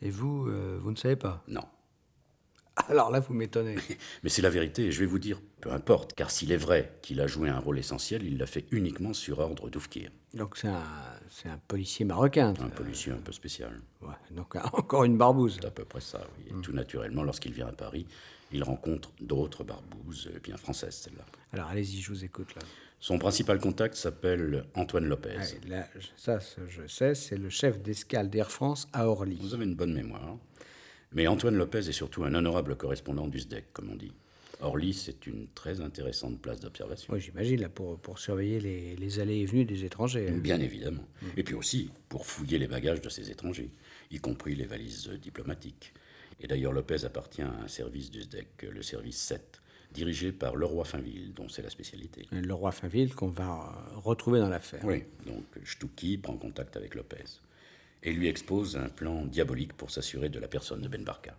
Et 0.03 0.11
vous, 0.11 0.49
euh, 0.49 0.79
vous 0.83 0.91
ne 0.91 0.97
savez 0.97 1.17
pas? 1.17 1.43
Non. 1.49 1.63
Alors 2.89 3.11
là, 3.11 3.21
vous 3.21 3.35
m'étonnez. 3.35 3.77
Mais 4.23 4.29
c'est 4.31 4.43
la 4.43 4.51
vérité, 4.51 4.87
et 4.87 4.93
je 4.93 5.01
vais 5.01 5.07
vous 5.07 5.19
dire, 5.19 5.41
peu 5.61 5.71
importe, 5.73 6.15
car 6.15 6.31
s'il 6.31 6.51
est 6.53 6.57
vrai 6.57 6.99
qu'il 7.03 7.21
a 7.21 7.27
joué 7.27 7.49
un 7.49 7.59
rôle 7.59 7.79
essentiel, 7.79 8.25
il 8.25 8.37
l'a 8.39 8.47
fait 8.47 8.67
uniquement 8.73 9.13
sur 9.13 9.39
ordre 9.39 9.71
d'Oufkir, 9.71 10.11
Donc 10.35 10.57
c'est 10.59 10.69
un, 11.49 11.59
policier 11.69 12.05
marocain. 12.05 12.53
un 12.61 12.69
policier 12.69 13.13
un 13.13 13.19
peu 13.19 13.33
spécial. 13.33 13.81
Ouais, 14.03 14.09
donc 14.33 14.57
encore 14.75 15.05
une 15.05 15.17
barbouze. 15.17 15.59
C'est 15.61 15.67
à 15.67 15.71
peu 15.71 15.85
près 15.85 16.01
ça, 16.01 16.27
oui. 16.39 16.47
Et 16.51 16.63
tout 16.63 16.73
naturellement, 16.73 17.23
lorsqu'il 17.23 17.53
vient 17.53 17.69
à 17.69 17.73
Paris, 17.73 18.07
il 18.53 18.63
rencontre 18.63 19.11
d'autres 19.21 19.65
barbouzes, 19.65 20.29
euh, 20.35 20.39
bien 20.43 20.57
françaises 20.57 20.95
celle-là. 20.97 21.25
Alors 21.53 21.69
allez-y, 21.69 22.01
je 22.01 22.11
vous 22.11 22.25
écoute 22.25 22.55
là. 22.55 22.63
Son 23.01 23.19
principal 23.19 23.59
contact 23.59 23.97
s'appelle 23.97 24.65
Antoine 24.75 25.05
Lopez. 25.07 25.37
Ouais, 25.37 25.61
là, 25.69 25.87
je- 25.99 26.07
ça, 26.17 26.39
je 26.69 26.87
sais, 26.87 27.15
c'est 27.15 27.37
le 27.37 27.51
chef 27.51 27.81
d'escale 27.83 28.31
d'Air 28.31 28.51
France 28.51 28.89
à 28.95 29.07
Orly. 29.09 29.39
Vous 29.43 29.53
avez 29.55 29.65
une 29.65 29.75
bonne 29.75 29.93
mémoire. 29.93 30.39
Mais 31.15 31.27
Antoine 31.27 31.57
Lopez 31.57 31.79
est 31.89 31.93
surtout 31.93 32.25
un 32.25 32.35
honorable 32.35 32.77
correspondant 32.77 33.27
du 33.29 33.39
SDEC, 33.41 33.73
comme 33.73 33.91
on 33.91 33.97
dit. 33.97 34.13
Orly, 34.61 34.95
c'est 34.95 35.27
une 35.27 35.49
très 35.55 35.81
intéressante 35.81 36.41
place 36.41 36.61
d'observation. 36.61 37.13
Oui, 37.13 37.21
j'imagine, 37.21 37.61
là, 37.61 37.69
pour, 37.69 37.99
pour 37.99 38.19
surveiller 38.19 38.61
les, 38.61 38.97
les 38.97 39.19
allées 39.21 39.39
et 39.41 39.47
venues 39.47 39.65
des 39.65 39.85
étrangers. 39.85 40.29
hein. 40.29 40.39
Bien 40.39 40.61
évidemment. 40.61 41.07
Et 41.37 41.43
puis 41.43 41.55
aussi 41.55 41.91
pour 42.09 42.25
fouiller 42.27 42.59
les 42.59 42.67
bagages 42.69 43.01
de 43.01 43.09
ces 43.09 43.31
étrangers, 43.31 43.71
y 44.11 44.19
compris 44.19 44.55
les 44.55 44.65
valises 44.67 45.09
diplomatiques. 45.21 45.93
Et 46.41 46.47
d'ailleurs, 46.47 46.73
Lopez 46.73 47.05
appartient 47.05 47.43
à 47.43 47.51
un 47.51 47.69
service 47.69 48.11
du 48.11 48.23
SDEC, 48.23 48.63
le 48.73 48.83
service 48.83 49.19
7, 49.19 49.61
dirigé 49.93 50.33
par 50.33 50.57
Leroy 50.57 50.85
Finville, 50.85 51.33
dont 51.35 51.49
c'est 51.49 51.63
la 51.63 51.71
spécialité. 51.71 52.27
Leroy 52.33 52.73
Finville 52.73 53.15
qu'on 53.15 53.29
va 53.29 53.87
retrouver 53.95 54.41
dans 54.41 54.49
l'affaire. 54.49 54.85
Oui, 54.85 55.05
donc 55.27 55.45
Stucky 55.65 56.19
prend 56.19 56.37
contact 56.37 56.77
avec 56.77 56.95
Lopez 56.97 57.25
et 58.05 58.13
lui 58.13 58.29
expose 58.29 58.77
un 58.77 58.89
plan 58.89 59.25
diabolique 59.25 59.73
pour 59.73 59.91
s'assurer 59.91 60.29
de 60.29 60.39
la 60.39 60.49
personne 60.49 60.83
de 60.83 60.89
Ben 60.89 61.03
Barka. 61.05 61.35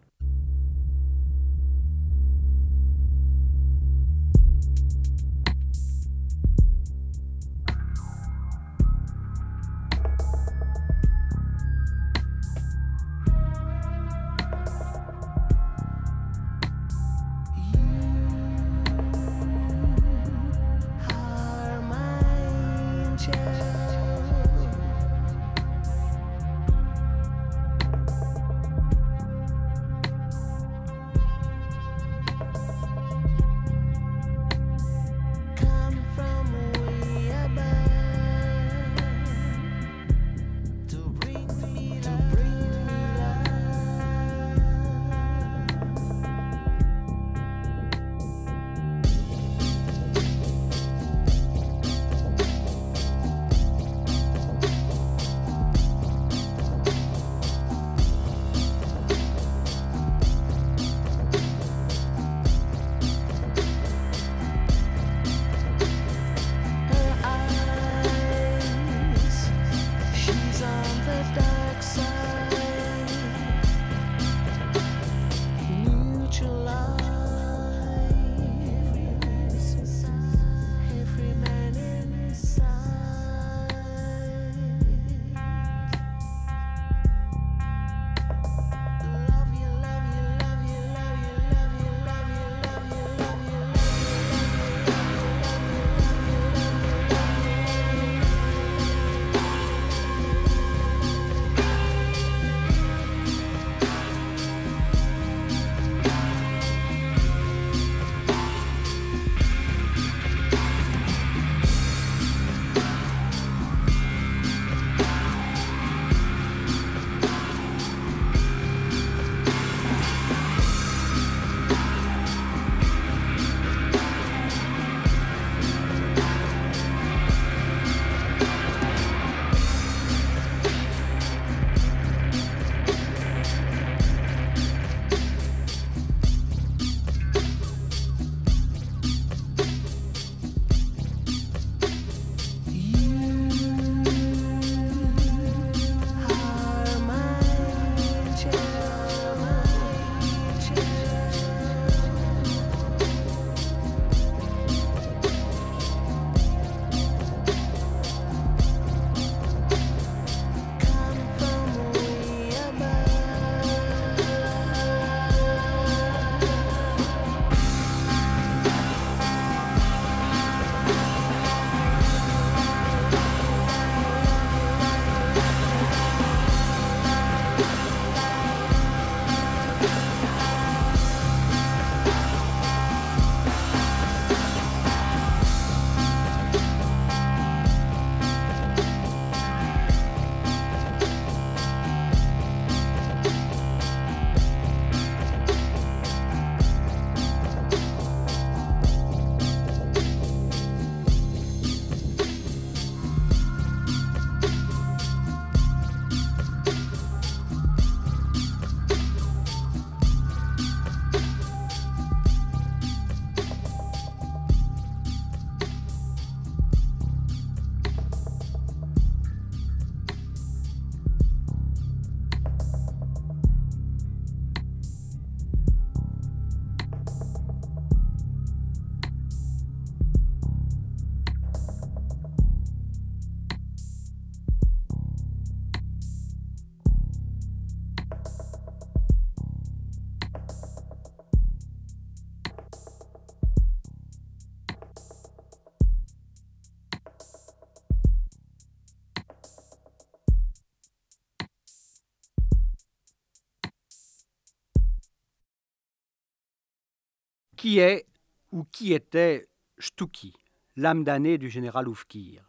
Qui 257.65 257.79
est 257.79 258.05
ou 258.51 258.63
qui 258.63 258.93
était 258.93 259.49
Stucky, 259.79 260.35
l'âme 260.75 261.03
damnée 261.03 261.39
du 261.39 261.49
général 261.49 261.87
Oufkir 261.87 262.43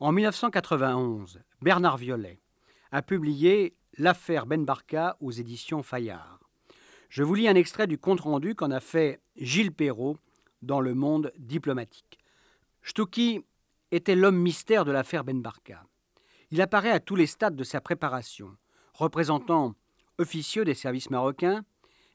En 0.00 0.10
1991, 0.10 1.40
Bernard 1.62 1.98
Violet 1.98 2.40
a 2.90 3.00
publié 3.00 3.76
L'affaire 3.96 4.46
Ben 4.46 4.64
Barka 4.64 5.16
aux 5.20 5.30
éditions 5.30 5.84
Fayard. 5.84 6.40
Je 7.10 7.22
vous 7.22 7.36
lis 7.36 7.46
un 7.46 7.54
extrait 7.54 7.86
du 7.86 7.96
compte-rendu 7.96 8.56
qu'en 8.56 8.72
a 8.72 8.80
fait 8.80 9.20
Gilles 9.36 9.70
Perrault 9.70 10.18
dans 10.62 10.80
Le 10.80 10.94
Monde 10.94 11.32
diplomatique. 11.38 12.18
Stucky 12.82 13.40
était 13.92 14.16
l'homme 14.16 14.38
mystère 14.38 14.84
de 14.84 14.90
l'affaire 14.90 15.22
Ben 15.22 15.40
Barka. 15.40 15.86
Il 16.50 16.60
apparaît 16.60 16.90
à 16.90 16.98
tous 16.98 17.14
les 17.14 17.28
stades 17.28 17.54
de 17.54 17.62
sa 17.62 17.80
préparation, 17.80 18.56
représentant 18.94 19.76
officieux 20.18 20.64
des 20.64 20.74
services 20.74 21.10
marocains, 21.10 21.64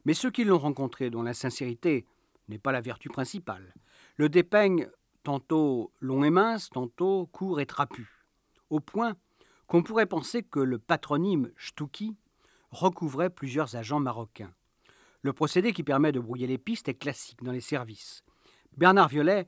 mais 0.05 0.13
ceux 0.13 0.31
qui 0.31 0.43
l'ont 0.43 0.57
rencontré, 0.57 1.09
dont 1.09 1.23
la 1.23 1.33
sincérité 1.33 2.05
n'est 2.47 2.59
pas 2.59 2.71
la 2.71 2.81
vertu 2.81 3.09
principale. 3.09 3.73
Le 4.17 4.29
dépeigne 4.29 4.87
tantôt 5.23 5.91
long 5.99 6.23
et 6.23 6.29
mince, 6.29 6.69
tantôt 6.69 7.27
court 7.27 7.59
et 7.59 7.65
trapu, 7.65 8.09
au 8.69 8.79
point 8.79 9.15
qu'on 9.67 9.83
pourrait 9.83 10.05
penser 10.05 10.43
que 10.43 10.59
le 10.59 10.79
patronyme 10.79 11.51
Stouki 11.57 12.15
recouvrait 12.71 13.29
plusieurs 13.29 13.75
agents 13.75 13.99
marocains. 13.99 14.53
Le 15.21 15.33
procédé 15.33 15.73
qui 15.73 15.83
permet 15.83 16.11
de 16.11 16.19
brouiller 16.19 16.47
les 16.47 16.57
pistes 16.57 16.87
est 16.87 16.95
classique 16.95 17.43
dans 17.43 17.51
les 17.51 17.61
services. 17.61 18.23
Bernard 18.77 19.09
Violet 19.09 19.47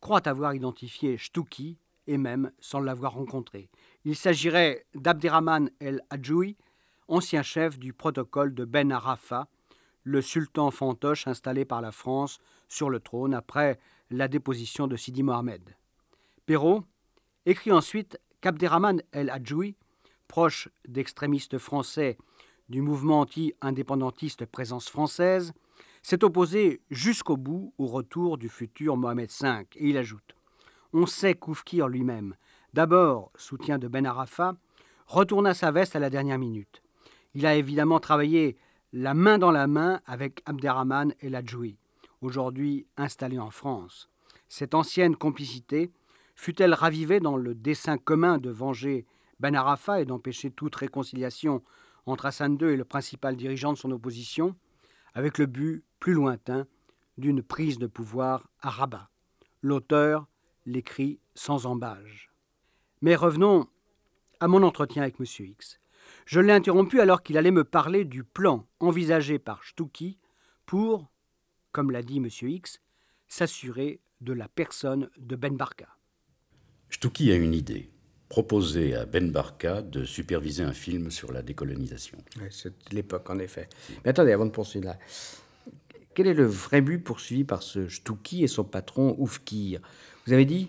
croit 0.00 0.26
avoir 0.26 0.54
identifié 0.54 1.18
Stouki 1.18 1.78
et 2.06 2.16
même 2.16 2.50
sans 2.58 2.80
l'avoir 2.80 3.12
rencontré. 3.12 3.70
Il 4.04 4.16
s'agirait 4.16 4.86
d'Abderrahman 4.94 5.70
El 5.78 6.02
Hadjoui, 6.10 6.56
ancien 7.06 7.42
chef 7.42 7.78
du 7.78 7.92
protocole 7.92 8.54
de 8.54 8.64
Ben 8.64 8.90
Arafa, 8.90 9.48
le 10.10 10.22
sultan 10.22 10.72
fantoche 10.72 11.28
installé 11.28 11.64
par 11.64 11.80
la 11.80 11.92
France 11.92 12.40
sur 12.68 12.90
le 12.90 12.98
trône 12.98 13.32
après 13.32 13.78
la 14.10 14.26
déposition 14.26 14.88
de 14.88 14.96
Sidi 14.96 15.22
Mohamed. 15.22 15.62
Perrault 16.46 16.82
écrit 17.46 17.70
ensuite 17.70 18.18
qu'Abderrahman 18.40 19.02
El 19.12 19.30
Hadjoui, 19.30 19.76
proche 20.26 20.68
d'extrémistes 20.88 21.58
français 21.58 22.18
du 22.68 22.82
mouvement 22.82 23.20
anti-indépendantiste 23.20 24.46
Présence 24.46 24.88
française, 24.88 25.52
s'est 26.02 26.24
opposé 26.24 26.80
jusqu'au 26.90 27.36
bout 27.36 27.72
au 27.78 27.86
retour 27.86 28.36
du 28.36 28.48
futur 28.48 28.96
Mohamed 28.96 29.30
V. 29.40 29.66
Et 29.76 29.90
il 29.90 29.96
ajoute 29.96 30.34
On 30.92 31.06
sait 31.06 31.34
qu'Oufkir 31.34 31.86
lui-même, 31.86 32.34
d'abord 32.72 33.30
soutien 33.36 33.78
de 33.78 33.86
Ben 33.86 34.06
Arafat, 34.06 34.56
retourna 35.06 35.54
sa 35.54 35.70
veste 35.70 35.94
à 35.94 36.00
la 36.00 36.10
dernière 36.10 36.38
minute. 36.38 36.82
Il 37.34 37.46
a 37.46 37.54
évidemment 37.54 38.00
travaillé 38.00 38.56
la 38.92 39.14
main 39.14 39.38
dans 39.38 39.50
la 39.50 39.66
main 39.66 40.00
avec 40.06 40.42
Abderrahman 40.46 41.14
El 41.20 41.34
Hadjoui, 41.34 41.78
aujourd'hui 42.20 42.86
installé 42.96 43.38
en 43.38 43.50
France. 43.50 44.08
Cette 44.48 44.74
ancienne 44.74 45.16
complicité 45.16 45.92
fut-elle 46.34 46.74
ravivée 46.74 47.20
dans 47.20 47.36
le 47.36 47.54
dessein 47.54 47.98
commun 47.98 48.38
de 48.38 48.50
venger 48.50 49.06
Ben 49.38 49.54
Arafat 49.54 50.00
et 50.00 50.06
d'empêcher 50.06 50.50
toute 50.50 50.74
réconciliation 50.74 51.62
entre 52.06 52.26
Hassan 52.26 52.58
II 52.60 52.68
et 52.68 52.76
le 52.76 52.84
principal 52.84 53.36
dirigeant 53.36 53.72
de 53.72 53.78
son 53.78 53.92
opposition, 53.92 54.56
avec 55.14 55.38
le 55.38 55.46
but 55.46 55.84
plus 56.00 56.14
lointain 56.14 56.66
d'une 57.18 57.42
prise 57.42 57.78
de 57.78 57.86
pouvoir 57.86 58.48
à 58.60 58.70
Rabat. 58.70 59.10
L'auteur 59.62 60.26
l'écrit 60.66 61.20
sans 61.34 61.66
embâge. 61.66 62.30
Mais 63.02 63.14
revenons 63.14 63.68
à 64.40 64.48
mon 64.48 64.62
entretien 64.62 65.02
avec 65.02 65.20
M. 65.20 65.26
X. 65.26 65.80
Je 66.26 66.40
l'ai 66.40 66.52
interrompu 66.52 67.00
alors 67.00 67.22
qu'il 67.22 67.38
allait 67.38 67.50
me 67.50 67.64
parler 67.64 68.04
du 68.04 68.24
plan 68.24 68.66
envisagé 68.78 69.38
par 69.38 69.64
Stucky 69.64 70.18
pour, 70.66 71.10
comme 71.72 71.90
l'a 71.90 72.02
dit 72.02 72.18
M. 72.18 72.28
X, 72.42 72.80
s'assurer 73.28 74.00
de 74.20 74.32
la 74.32 74.48
personne 74.48 75.08
de 75.18 75.36
Ben 75.36 75.56
Barka. 75.56 75.88
Stucky 76.90 77.30
a 77.32 77.36
une 77.36 77.54
idée 77.54 77.90
proposer 78.28 78.94
à 78.94 79.06
Ben 79.06 79.30
Barka 79.30 79.82
de 79.82 80.04
superviser 80.04 80.62
un 80.62 80.72
film 80.72 81.10
sur 81.10 81.32
la 81.32 81.42
décolonisation. 81.42 82.16
c'est 82.50 82.92
l'époque, 82.92 83.28
en 83.28 83.38
effet. 83.38 83.68
Mais 84.04 84.10
attendez, 84.10 84.32
avant 84.32 84.46
de 84.46 84.50
poursuivre 84.50 84.86
là, 84.86 84.98
quel 86.14 86.28
est 86.28 86.34
le 86.34 86.46
vrai 86.46 86.80
but 86.80 86.98
poursuivi 86.98 87.44
par 87.44 87.62
ce 87.62 87.88
Stouki 87.88 88.44
et 88.44 88.46
son 88.46 88.64
patron 88.64 89.16
Oufkir? 89.18 89.80
Vous 90.26 90.32
avez 90.32 90.44
dit 90.44 90.68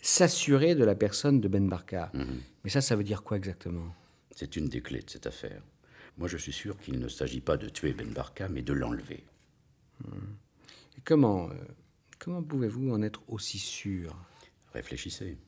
s'assurer 0.00 0.74
de 0.74 0.84
la 0.84 0.94
personne 0.94 1.40
de 1.40 1.48
Ben 1.48 1.68
Barka. 1.68 2.10
Mhm. 2.12 2.40
Mais 2.64 2.70
ça, 2.70 2.80
ça 2.80 2.96
veut 2.96 3.04
dire 3.04 3.22
quoi 3.22 3.36
exactement? 3.36 3.94
C'est 4.34 4.56
une 4.56 4.68
des 4.68 4.80
clés 4.80 5.02
de 5.02 5.10
cette 5.10 5.26
affaire. 5.26 5.62
Moi, 6.18 6.28
je 6.28 6.36
suis 6.36 6.52
sûr 6.52 6.78
qu'il 6.78 6.98
ne 6.98 7.08
s'agit 7.08 7.40
pas 7.40 7.56
de 7.56 7.68
tuer 7.68 7.92
Ben 7.92 8.12
Barka, 8.12 8.48
mais 8.48 8.62
de 8.62 8.72
l'enlever. 8.72 9.24
Hmm. 10.04 10.34
Et 10.96 11.00
comment, 11.04 11.48
euh, 11.50 11.54
comment 12.18 12.42
pouvez-vous 12.42 12.92
en 12.92 13.02
être 13.02 13.22
aussi 13.28 13.58
sûr? 13.58 14.16
Réfléchissez. 14.72 15.38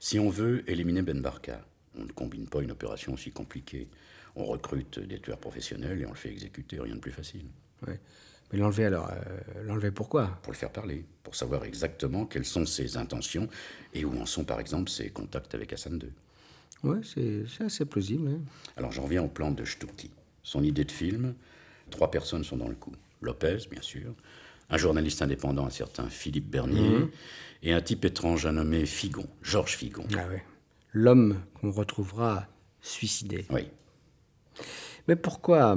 Si 0.00 0.18
on 0.18 0.30
veut 0.30 0.68
éliminer 0.70 1.02
Ben 1.02 1.20
Barka, 1.20 1.66
on 1.96 2.04
ne 2.04 2.12
combine 2.12 2.48
pas 2.48 2.62
une 2.62 2.70
opération 2.70 3.14
aussi 3.14 3.30
compliquée. 3.30 3.88
On 4.36 4.44
recrute 4.44 4.98
des 4.98 5.20
tueurs 5.20 5.38
professionnels 5.38 6.00
et 6.00 6.06
on 6.06 6.10
le 6.10 6.16
fait 6.16 6.30
exécuter, 6.30 6.80
rien 6.80 6.96
de 6.96 7.00
plus 7.00 7.12
facile. 7.12 7.46
Ouais. 7.86 8.00
Mais 8.52 8.58
l'enlever 8.58 8.84
alors, 8.84 9.10
euh, 9.10 9.62
l'enlever 9.64 9.90
pourquoi? 9.90 10.38
Pour 10.42 10.52
le 10.52 10.58
faire 10.58 10.70
parler, 10.70 11.04
pour 11.22 11.34
savoir 11.34 11.64
exactement 11.64 12.26
quelles 12.26 12.44
sont 12.44 12.66
ses 12.66 12.96
intentions 12.96 13.48
et 13.92 14.04
où 14.04 14.16
en 14.20 14.26
sont 14.26 14.44
par 14.44 14.60
exemple 14.60 14.90
ses 14.90 15.10
contacts 15.10 15.54
avec 15.54 15.72
Hassan 15.72 15.98
II. 16.02 16.10
Oui, 16.84 16.98
c'est 17.02 17.64
assez 17.64 17.84
plausible. 17.84 18.40
Alors 18.76 18.92
j'en 18.92 19.06
viens 19.06 19.22
au 19.22 19.28
plan 19.28 19.50
de 19.50 19.64
Stucky. 19.64 20.10
Son 20.42 20.62
idée 20.62 20.84
de 20.84 20.92
film, 20.92 21.34
trois 21.90 22.10
personnes 22.10 22.44
sont 22.44 22.56
dans 22.56 22.68
le 22.68 22.74
coup. 22.74 22.92
Lopez, 23.22 23.58
bien 23.70 23.80
sûr, 23.80 24.14
un 24.70 24.76
journaliste 24.76 25.22
indépendant, 25.22 25.66
un 25.66 25.70
certain 25.70 26.08
Philippe 26.08 26.50
Bernier, 26.50 26.98
mhm. 26.98 27.10
et 27.62 27.72
un 27.72 27.80
type 27.80 28.04
étrange, 28.04 28.46
un 28.46 28.52
nommé 28.52 28.86
Figon, 28.86 29.26
Georges 29.42 29.76
Figon. 29.76 30.06
Ah 30.16 30.26
oui. 30.30 30.38
L'homme 30.92 31.40
qu'on 31.60 31.70
retrouvera 31.70 32.46
suicidé. 32.80 33.46
Oui. 33.50 33.62
Mais 35.08 35.16
pourquoi, 35.16 35.76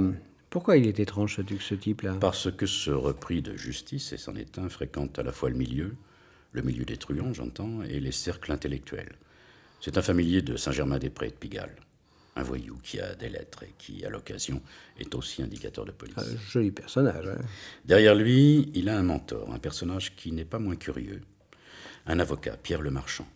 pourquoi 0.50 0.76
il 0.76 0.86
est 0.86 1.00
étrange 1.00 1.40
ce, 1.60 1.74
type-là? 1.74 2.16
Parce 2.20 2.50
que 2.50 2.66
ce 2.66 2.90
repris 2.90 3.42
de 3.42 3.56
justice, 3.56 4.12
et 4.12 4.16
c'en 4.16 4.36
est 4.36 4.58
un, 4.58 4.68
fréquente 4.68 5.18
à 5.18 5.22
la 5.22 5.32
fois 5.32 5.50
le 5.50 5.56
milieu, 5.56 5.96
le 6.52 6.62
milieu 6.62 6.84
des 6.84 6.96
truands, 6.96 7.32
j'entends, 7.32 7.82
et 7.82 8.00
les 8.00 8.12
cercles 8.12 8.52
intellectuels. 8.52 9.16
C'est 9.80 9.96
un 9.96 10.02
familier 10.02 10.42
de 10.42 10.56
Saint-Germain-des-Prés 10.56 11.28
de 11.28 11.34
Pigalle 11.34 11.76
un 12.38 12.42
voyou 12.42 12.78
qui 12.82 13.00
a 13.00 13.14
des 13.14 13.28
lettres 13.28 13.64
et 13.64 13.74
qui, 13.78 14.04
à 14.04 14.10
l'occasion, 14.10 14.62
est 14.98 15.14
aussi 15.14 15.42
indicateur 15.42 15.84
de 15.84 15.90
police. 15.90 16.16
Un 16.16 16.50
joli 16.50 16.70
personnage. 16.70 17.26
Hein. 17.26 17.42
Derrière 17.84 18.14
lui, 18.14 18.70
il 18.74 18.88
a 18.88 18.96
un 18.96 19.02
mentor, 19.02 19.52
un 19.52 19.58
personnage 19.58 20.14
qui 20.14 20.32
n'est 20.32 20.44
pas 20.44 20.58
moins 20.58 20.76
curieux. 20.76 21.20
Un 22.06 22.20
avocat, 22.20 22.56
Pierre 22.56 22.80
Le 22.80 22.90
Marchand. 22.90 23.26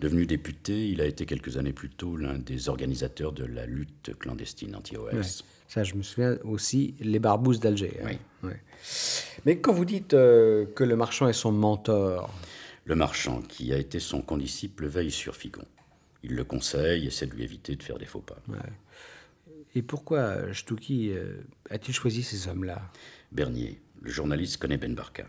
Devenu 0.00 0.26
député, 0.26 0.90
il 0.90 1.00
a 1.00 1.06
été 1.06 1.24
quelques 1.24 1.56
années 1.56 1.72
plus 1.72 1.88
tôt 1.88 2.16
l'un 2.16 2.38
des 2.38 2.68
organisateurs 2.68 3.32
de 3.32 3.44
la 3.44 3.64
lutte 3.64 4.10
clandestine 4.18 4.74
anti-OS. 4.76 5.44
Ça, 5.68 5.84
je 5.84 5.94
me 5.94 6.02
souviens 6.02 6.36
aussi, 6.44 6.94
les 7.00 7.18
barbouzes 7.18 7.60
d'Alger. 7.60 8.00
Hein. 8.04 8.16
Oui. 8.42 8.50
Mais 9.46 9.58
quand 9.58 9.72
vous 9.72 9.86
dites 9.86 10.12
euh, 10.12 10.66
que 10.74 10.84
le 10.84 10.96
marchand 10.96 11.28
est 11.28 11.32
son 11.32 11.52
mentor... 11.52 12.34
Le 12.86 12.94
marchand, 12.94 13.42
qui 13.42 13.72
a 13.72 13.78
été 13.78 13.98
son 13.98 14.22
condisciple, 14.22 14.86
veille 14.86 15.10
sur 15.10 15.34
Figon. 15.34 15.64
Il 16.22 16.34
le 16.36 16.44
conseille, 16.44 17.06
essaie 17.06 17.26
de 17.26 17.34
lui 17.34 17.42
éviter 17.42 17.74
de 17.74 17.82
faire 17.82 17.98
des 17.98 18.06
faux 18.06 18.20
pas. 18.20 18.38
Et 19.74 19.82
pourquoi 19.82 20.54
Stucky 20.54 21.10
euh, 21.10 21.40
a-t-il 21.68 21.92
choisi 21.92 22.22
ces 22.22 22.48
hommes-là? 22.48 22.80
Bernier, 23.32 23.80
le 24.00 24.10
journaliste, 24.10 24.58
connaît 24.58 24.78
Ben 24.78 24.94
Barka. 24.94 25.26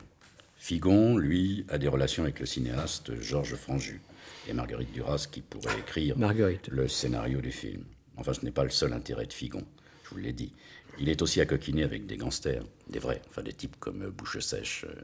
Figon, 0.56 1.18
lui, 1.18 1.66
a 1.70 1.80
des 1.80 1.88
relations 1.88 2.24
avec 2.24 2.40
le 2.40 2.46
cinéaste 2.46 3.20
Georges 3.20 3.56
Franju 3.56 4.02
et 4.48 4.54
Marguerite 4.54 4.92
Duras 4.92 5.28
qui 5.32 5.42
pourrait 5.42 5.80
écrire 5.80 6.18
Marguerite. 6.18 6.68
le 6.70 6.88
scénario 6.88 7.42
du 7.42 7.52
film. 7.52 7.84
Enfin, 8.18 8.34
ce 8.34 8.46
n'est 8.46 8.52
pas 8.52 8.64
le 8.64 8.70
seul 8.70 8.94
intérêt 8.94 9.26
de 9.26 9.34
Figon, 9.34 9.64
je 10.10 10.16
vous 10.16 10.22
l'ai 10.22 10.34
dit. 10.34 10.54
Il 11.00 11.10
est 11.10 11.22
aussi 11.22 11.42
à 11.42 11.46
coquiner 11.46 11.84
avec 11.84 12.06
des 12.08 12.18
gangsters, 12.18 12.64
des 12.90 13.00
vrais, 13.00 13.22
enfin 13.30 13.44
des 13.44 13.54
types 13.54 13.76
comme 13.80 14.10
Bouche 14.10 14.40
Sèche, 14.40 14.86
euh, 14.88 15.02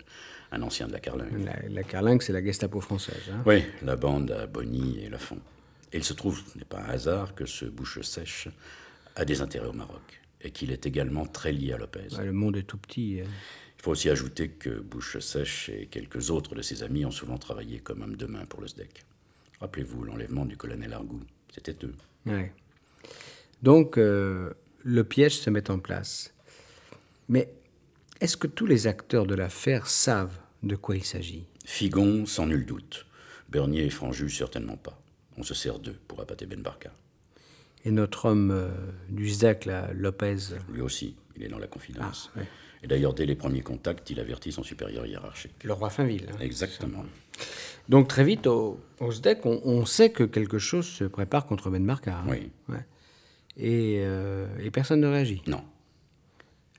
un 0.52 0.62
ancien 0.62 0.88
de 0.88 0.94
la 0.94 1.00
Carlingue. 1.00 1.46
La, 1.46 1.70
la 1.70 1.84
Carlingue, 1.84 2.22
c'est 2.22 2.34
la 2.34 2.44
Gestapo 2.44 2.82
française. 2.82 3.22
Hein 3.32 3.44
oui, 3.46 3.64
la 3.84 3.96
bande 3.96 4.32
à 4.32 4.48
Bonny 4.48 5.00
et 5.04 5.10
Lafont. 5.10 5.40
Et 5.92 5.98
il 5.98 6.04
se 6.04 6.14
trouve, 6.14 6.42
ce 6.52 6.58
n'est 6.58 6.66
pas 6.66 6.80
un 6.80 6.90
hasard, 6.90 7.36
que 7.36 7.46
ce 7.46 7.66
bouche 7.66 8.02
sèche 8.02 8.48
a 9.16 9.26
des 9.26 9.42
intérêts 9.42 9.68
au 9.68 9.74
Maroc 9.74 10.22
et 10.42 10.52
qu'il 10.52 10.72
est 10.72 10.86
également 10.86 11.26
très 11.26 11.52
lié 11.52 11.74
à 11.74 11.78
Lopez. 11.78 12.08
le 12.20 12.32
monde 12.32 12.58
est 12.58 12.64
tout 12.64 12.78
petit. 12.78 13.22
Hein. 13.24 13.30
Il 13.80 13.84
faut 13.84 13.92
aussi 13.92 14.10
ajouter 14.10 14.50
que 14.50 14.70
Bouche 14.80 15.20
Sèche 15.20 15.70
et 15.70 15.88
quelques 15.88 16.32
autres 16.32 16.56
de 16.56 16.62
ses 16.62 16.84
amis 16.84 17.06
ont 17.06 17.12
souvent 17.12 17.38
travaillé 17.38 17.80
comme 17.80 18.02
homme 18.02 18.16
de 18.16 18.26
main 18.26 18.46
pour 18.46 18.62
le 18.62 18.68
SDEC. 18.68 19.06
Rappelez-vous 19.60 20.04
l'enlèvement 20.04 20.46
du 20.46 20.58
colonel 20.58 20.94
Argou, 20.94 21.22
c'était 21.54 21.76
eux. 21.86 21.94
Donc, 23.62 23.98
euh, 23.98 24.54
le 24.84 25.04
piège 25.04 25.40
se 25.40 25.50
met 25.50 25.72
en 25.72 25.80
place. 25.80 26.34
Mais 27.30 27.50
est-ce 28.22 28.38
que 28.38 28.48
tous 28.48 28.66
les 28.66 28.88
acteurs 28.88 29.26
de 29.26 29.36
l'affaire 29.36 29.88
savent 29.88 30.38
de 30.62 30.76
quoi 30.76 30.96
il 30.96 31.04
s'agit? 31.04 31.46
Figon, 31.66 32.26
sans 32.26 32.48
nul 32.48 32.66
doute. 32.66 33.06
Bernier 33.50 33.86
et 33.86 33.90
Franju, 33.90 34.30
certainement 34.30 34.78
pas. 34.78 35.00
On 35.38 35.44
se 35.44 35.54
sert 35.54 35.80
d'eux 35.80 35.98
pour 36.08 36.22
appâter 36.22 36.46
Ben 36.46 36.62
Barka. 36.62 36.92
Et 37.86 37.92
notre 37.92 38.26
homme 38.26 38.52
euh, 38.52 38.70
du 39.10 39.30
SDAC, 39.30 39.68
Lopez 39.94 40.38
Lui 40.72 40.82
aussi, 40.82 41.16
il 41.36 41.44
est 41.44 41.50
dans 41.50 41.60
la 41.60 41.68
confidence. 41.68 42.32
Ah, 42.36 42.42
Et 42.82 42.88
d'ailleurs, 42.88 43.14
dès 43.14 43.26
les 43.26 43.36
premiers 43.36 43.62
contacts, 43.62 44.10
il 44.10 44.20
avertit 44.20 44.52
son 44.52 44.64
supérieur 44.64 45.06
hiérarchique. 45.06 45.64
Le 45.64 45.74
roi 45.74 45.90
Finville. 45.90 46.28
Hein. 46.32 46.38
Exactement. 46.40 47.06
Donc 47.90 48.08
très 48.08 48.24
vite, 48.24 48.48
au, 48.48 48.80
au 49.00 49.12
SDEC, 49.12 49.46
on, 49.46 49.86
sait 49.86 50.12
que 50.12 50.24
quelque 50.24 50.60
chose 50.60 50.88
se 50.88 51.04
prépare 51.04 51.46
contre 51.46 51.70
Ben 51.70 51.86
Barka. 51.86 52.18
Hein. 52.18 52.26
Oui. 52.28 52.52
Euh, 53.60 54.58
et, 54.60 54.72
personne 54.72 55.02
ne 55.02 55.08
réagit? 55.08 55.42
Non. 55.48 55.64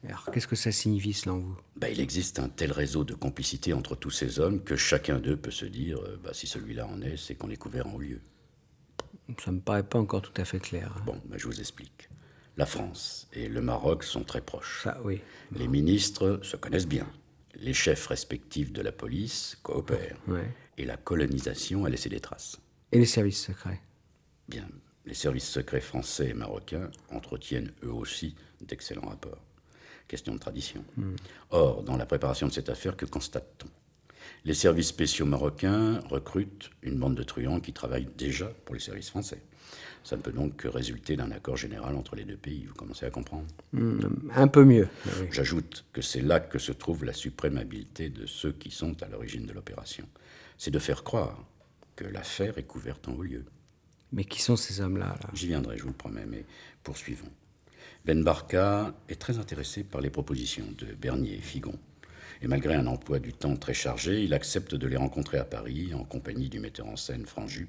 Alors, 0.07 0.31
qu'est-ce 0.31 0.47
que 0.47 0.57
ça 0.57 0.73
signifie, 0.73 1.15
selon 1.15 1.39
vous? 1.39 1.57
Bah, 1.77 1.89
Il 1.89 2.01
existe 2.01 2.39
un 2.39 2.49
tel 2.49 2.73
réseau 2.73 3.05
de 3.05 3.15
complicité 3.15 3.73
entre 3.73 3.95
tous 3.95 4.11
ces 4.11 4.39
hommes 4.39 4.63
que 4.63 4.77
chacun 4.77 5.19
d'eux 5.19 5.37
peut 5.37 5.51
se 5.51 5.65
dire 5.65 5.99
euh, 5.99 6.21
bah, 6.23 6.31
si 6.35 6.47
celui-là 6.47 6.87
en 6.87 7.01
est, 7.01 7.17
c'est 7.17 7.35
qu'on 7.35 7.51
est 7.51 7.57
couvert 7.57 7.87
en 7.87 7.95
haut 7.95 8.01
lieu. 8.01 8.21
Ça 9.43 9.51
ne 9.51 9.57
me 9.57 9.61
paraît 9.63 9.83
pas 9.83 9.99
encore 9.99 10.21
tout 10.21 10.39
à 10.41 10.45
fait 10.45 10.59
clair. 10.59 10.93
Hein. 10.97 11.03
Bon, 11.07 11.21
ben, 11.25 11.39
je 11.39 11.47
vous 11.47 11.59
explique. 11.59 12.09
La 12.57 12.67
France 12.67 13.29
et 13.33 13.49
le 13.49 13.63
Maroc 13.63 14.05
sont 14.05 14.23
très 14.23 14.41
proches. 14.41 14.83
Ça, 14.85 15.01
oui. 15.03 15.21
Les 15.57 15.67
ministres 15.67 16.41
se 16.43 16.57
connaissent 16.57 16.87
bien. 16.87 17.07
Les 17.57 17.73
chefs 17.73 18.07
respectifs 18.07 18.73
de 18.73 18.83
la 18.83 18.93
police 18.93 19.59
coopèrent. 19.63 20.19
Et 20.77 20.85
la 20.85 20.97
colonisation 20.97 21.85
a 21.85 21.89
laissé 21.89 22.09
des 22.09 22.21
traces. 22.21 22.61
Et 22.93 22.99
les 22.99 23.07
services 23.07 23.45
secrets? 23.45 23.81
Bien, 24.49 24.69
les 25.07 25.15
services 25.15 25.49
secrets 25.49 25.81
français 25.81 26.29
et 26.31 26.35
marocains 26.35 26.91
entretiennent 27.11 27.73
eux 27.83 27.93
aussi 27.93 28.35
d'excellents 28.61 29.09
rapports. 29.09 29.43
Question 30.09 30.35
de 30.35 30.39
tradition. 30.39 30.85
Hmm. 30.97 31.15
Or, 31.51 31.83
dans 31.83 31.97
la 31.97 32.07
préparation 32.07 32.47
de 32.47 32.53
cette 32.53 32.69
affaire, 32.69 32.97
que 32.97 33.07
constate-t-on? 33.07 33.69
Les 34.45 34.55
services 34.55 34.89
spéciaux 34.89 35.27
marocains 35.27 36.01
recrutent 36.11 36.71
une 36.83 36.99
bande 36.99 37.15
de 37.15 37.23
truands 37.23 37.61
qui 37.61 37.73
travaillent 37.73 38.09
déjà 38.17 38.47
pour 38.65 38.75
les 38.75 38.81
services 38.81 39.11
français. 39.11 39.43
Ça 40.03 40.17
ne 40.17 40.23
peut 40.23 40.33
donc 40.33 40.57
que 40.57 40.69
résulter 40.69 41.17
d'un 41.17 41.31
accord 41.31 41.57
général 41.57 41.95
entre 41.97 42.15
les 42.17 42.25
deux 42.25 42.37
pays. 42.37 42.67
Vous 42.67 42.75
commencez 42.75 43.07
à 43.07 43.11
comprendre? 43.11 43.47
Hmm, 43.73 44.01
Un 44.35 44.49
peu 44.49 44.65
mieux. 44.65 44.89
J'ajoute 45.31 45.87
que 45.95 46.03
c'est 46.03 46.21
là 46.21 46.41
que 46.41 46.59
se 46.59 46.73
trouve 46.73 47.05
la 47.05 47.15
suprême 47.15 47.57
habileté 47.57 48.11
de 48.11 48.27
ceux 48.27 48.53
qui 48.53 48.71
sont 48.71 49.03
à 49.03 49.09
l'origine 49.09 49.47
de 49.47 49.53
l'opération. 49.55 50.07
C'est 50.59 50.71
de 50.71 50.79
faire 50.79 51.05
croire 51.05 51.43
que 51.97 52.05
l'affaire 52.05 52.59
est 52.59 52.65
couverte 52.65 53.09
en 53.09 53.13
haut 53.15 53.23
lieu. 53.23 53.45
Mais 54.15 54.25
qui 54.25 54.41
sont 54.41 54.55
ces 54.55 54.81
hommes-là 54.81 55.17
-là, 55.21 55.29
J'y 55.35 55.49
viendrai, 55.49 55.77
je 55.77 55.83
vous 55.83 55.89
le 55.89 55.95
promets, 55.95 56.25
mais 56.25 56.45
poursuivons. 56.85 57.31
Ben 58.05 58.23
Barka 58.23 58.95
est 59.09 59.21
très 59.21 59.39
intéressé 59.39 59.83
par 59.83 60.01
les 60.01 60.11
propositions 60.11 60.67
de 60.79 60.87
Bernier 60.95 61.35
et 61.35 61.41
Figon. 61.41 61.79
Et 62.41 62.47
malgré 62.47 62.75
un 62.77 62.87
emploi 62.87 63.19
du 63.19 63.33
temps 63.33 63.57
très 63.57 63.75
chargé, 63.75 64.23
il 64.23 64.33
accepte 64.33 64.75
de 64.75 64.87
les 64.87 64.97
rencontrer 64.97 65.39
à 65.39 65.45
Paris 65.45 65.95
en 65.95 66.05
compagnie 66.05 66.49
du 66.49 66.61
metteur 66.61 66.87
en 66.87 66.97
scène 66.97 67.27
Franju 67.27 67.69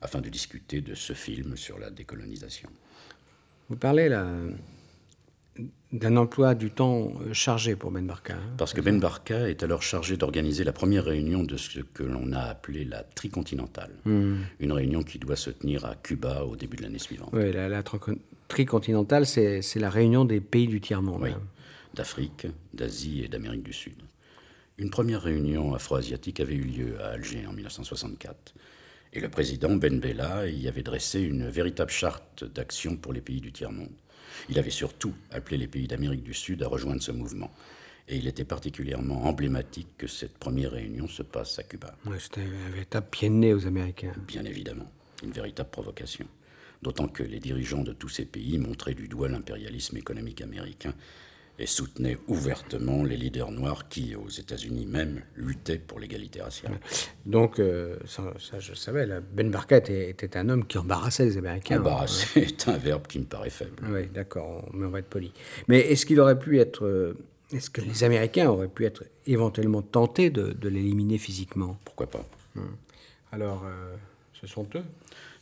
afin 0.00 0.20
de 0.20 0.28
discuter 0.28 0.80
de 0.80 0.94
ce 0.94 1.12
film 1.12 1.56
sur 1.56 1.78
la 1.78 1.90
décolonisation. 1.90 2.70
Vous 3.68 3.76
parlez 3.76 4.08
là 4.08 4.26
d'un 5.92 6.16
emploi 6.16 6.54
du 6.54 6.70
temps 6.70 7.12
euh, 7.20 7.32
chargé 7.32 7.76
pour 7.76 7.92
Ben 7.92 8.06
Barka. 8.06 8.34
Hein, 8.34 8.54
Parce 8.58 8.72
que 8.74 8.80
Ben 8.80 8.98
Barka 8.98 9.48
est 9.48 9.62
alors 9.62 9.82
chargé 9.82 10.16
d'organiser 10.16 10.64
la 10.64 10.72
première 10.72 11.04
réunion 11.04 11.44
de 11.44 11.56
ce 11.56 11.80
que 11.80 12.02
l'on 12.02 12.32
a 12.32 12.40
appelé 12.40 12.84
la 12.84 13.04
tricontinentale. 13.04 13.92
Hmm. 14.04 14.38
Une 14.58 14.72
réunion 14.72 15.02
qui 15.02 15.18
doit 15.18 15.36
se 15.36 15.50
tenir 15.50 15.84
à 15.84 15.94
Cuba 15.94 16.44
au 16.44 16.56
début 16.56 16.76
de 16.76 16.82
l'année 16.82 16.98
suivante. 16.98 17.30
Oui, 17.32 17.52
la, 17.52 17.82
tricontinentale, 18.48 19.26
c'est 19.26 19.62
la 19.76 19.90
réunion 19.90 20.24
des 20.24 20.40
pays 20.40 20.66
du 20.66 20.80
tiers-monde. 20.80 21.22
Oui, 21.22 21.30
hein. 21.30 21.40
d'Afrique, 21.94 22.48
d'Asie 22.72 23.22
et 23.22 23.28
d'Amérique 23.28 23.62
du 23.62 23.72
Sud. 23.72 23.96
Une 24.76 24.90
première 24.90 25.22
réunion 25.22 25.74
afro-asiatique 25.74 26.40
avait 26.40 26.56
eu 26.56 26.64
lieu 26.64 27.00
à 27.00 27.10
Alger 27.10 27.46
en 27.46 27.52
1964. 27.52 28.54
Et 29.12 29.20
le 29.20 29.28
président 29.28 29.76
Ben 29.76 30.00
Bella 30.00 30.48
y 30.48 30.66
avait 30.66 30.82
dressé 30.82 31.20
une 31.20 31.48
véritable 31.48 31.92
charte 31.92 32.42
d'action 32.42 32.96
pour 32.96 33.12
les 33.12 33.20
pays 33.20 33.40
du 33.40 33.52
tiers-monde. 33.52 33.92
Il 34.48 34.58
avait 34.58 34.70
surtout 34.70 35.14
appelé 35.30 35.56
les 35.56 35.68
pays 35.68 35.86
d'Amérique 35.86 36.22
du 36.22 36.34
Sud 36.34 36.62
à 36.62 36.68
rejoindre 36.68 37.02
ce 37.02 37.12
mouvement. 37.12 37.50
Et 38.08 38.18
il 38.18 38.26
était 38.26 38.44
particulièrement 38.44 39.24
emblématique 39.24 39.88
que 39.96 40.06
cette 40.06 40.36
première 40.36 40.72
réunion 40.72 41.08
se 41.08 41.22
passe 41.22 41.58
à 41.58 41.62
Cuba. 41.62 41.96
C'était 42.18 42.42
un 42.42 42.70
véritable 42.70 43.06
pied 43.10 43.28
de 43.30 43.34
nez 43.34 43.54
aux 43.54 43.66
Américains. 43.66 44.12
Bien 44.26 44.44
évidemment, 44.44 44.90
une 45.22 45.32
véritable 45.32 45.70
provocation. 45.70 46.26
D'autant 46.82 47.08
que 47.08 47.22
les 47.22 47.40
dirigeants 47.40 47.82
de 47.82 47.94
tous 47.94 48.10
ces 48.10 48.26
pays 48.26 48.58
montraient 48.58 48.94
du 48.94 49.08
doigt 49.08 49.28
l'impérialisme 49.28 49.96
économique 49.96 50.42
américain 50.42 50.92
et 51.58 51.66
soutenait 51.66 52.18
ouvertement 52.26 53.04
les 53.04 53.16
leaders 53.16 53.50
noirs 53.50 53.88
qui, 53.88 54.16
aux 54.16 54.28
États-Unis 54.28 54.86
même, 54.86 55.22
luttaient 55.36 55.78
pour 55.78 56.00
l'égalité 56.00 56.42
raciale. 56.42 56.80
Donc, 57.26 57.58
euh, 57.58 57.96
ça, 58.06 58.58
je 58.58 58.74
savais, 58.74 59.06
Ben 59.32 59.50
Barka 59.50 59.76
était, 59.76 60.36
un 60.36 60.48
homme 60.48 60.66
qui 60.66 60.78
embarrassait 60.78 61.24
les 61.24 61.38
Américains. 61.38 61.80
Embarrasser 61.80 62.40
est 62.40 62.68
un 62.68 62.76
verbe 62.76 63.06
qui 63.06 63.20
me 63.20 63.24
paraît 63.24 63.50
faible. 63.50 63.82
Oui, 63.88 64.06
d'accord, 64.12 64.68
mais 64.72 64.86
on 64.86 64.90
va 64.90 64.98
être 64.98 65.08
poli. 65.08 65.32
Mais 65.68 65.78
est-ce 65.80 66.06
qu'il 66.06 66.18
aurait 66.20 66.38
pu 66.38 66.58
être. 66.58 66.84
Euh, 66.84 67.16
est-ce 67.52 67.70
que 67.70 67.80
les 67.80 68.02
Américains 68.02 68.48
auraient 68.48 68.68
pu 68.68 68.84
être 68.84 69.04
éventuellement 69.26 69.82
tentés 69.82 70.30
de, 70.30 70.68
l'éliminer 70.68 71.18
physiquement? 71.18 71.78
Pourquoi 71.84 72.08
pas? 72.08 72.26
Hum. 72.56 72.76
Alors, 73.30 73.64
euh, 73.64 73.94
ce 74.32 74.46
sont 74.48 74.66
eux 74.74 74.84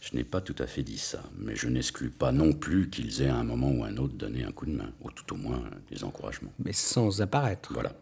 je 0.03 0.17
n'ai 0.17 0.25
pas 0.25 0.41
tout 0.41 0.57
à 0.59 0.67
fait 0.67 0.83
dit 0.83 0.99
ça, 0.99 1.23
mais 1.39 1.55
je 1.55 1.69
n'exclus 1.69 2.11
pas 2.11 2.33
non 2.33 2.53
plus 2.53 2.91
qu'ils 2.91 3.23
aient 3.23 3.29
à 3.29 3.37
un 3.37 3.45
moment 3.45 3.71
ou 3.71 3.85
un 3.85 3.97
autre 3.99 4.15
donné 4.15 4.43
un 4.43 4.51
coup 4.51 4.67
de 4.67 4.73
main, 4.73 4.91
ou 5.01 5.11
tout 5.13 5.33
au 5.33 5.37
moins 5.37 5.63
des 5.91 6.03
encouragements. 6.03 6.53
Mais 6.59 6.73
sans 6.73 7.23
apparaître. 7.23 7.73
Voilà, 7.73 7.93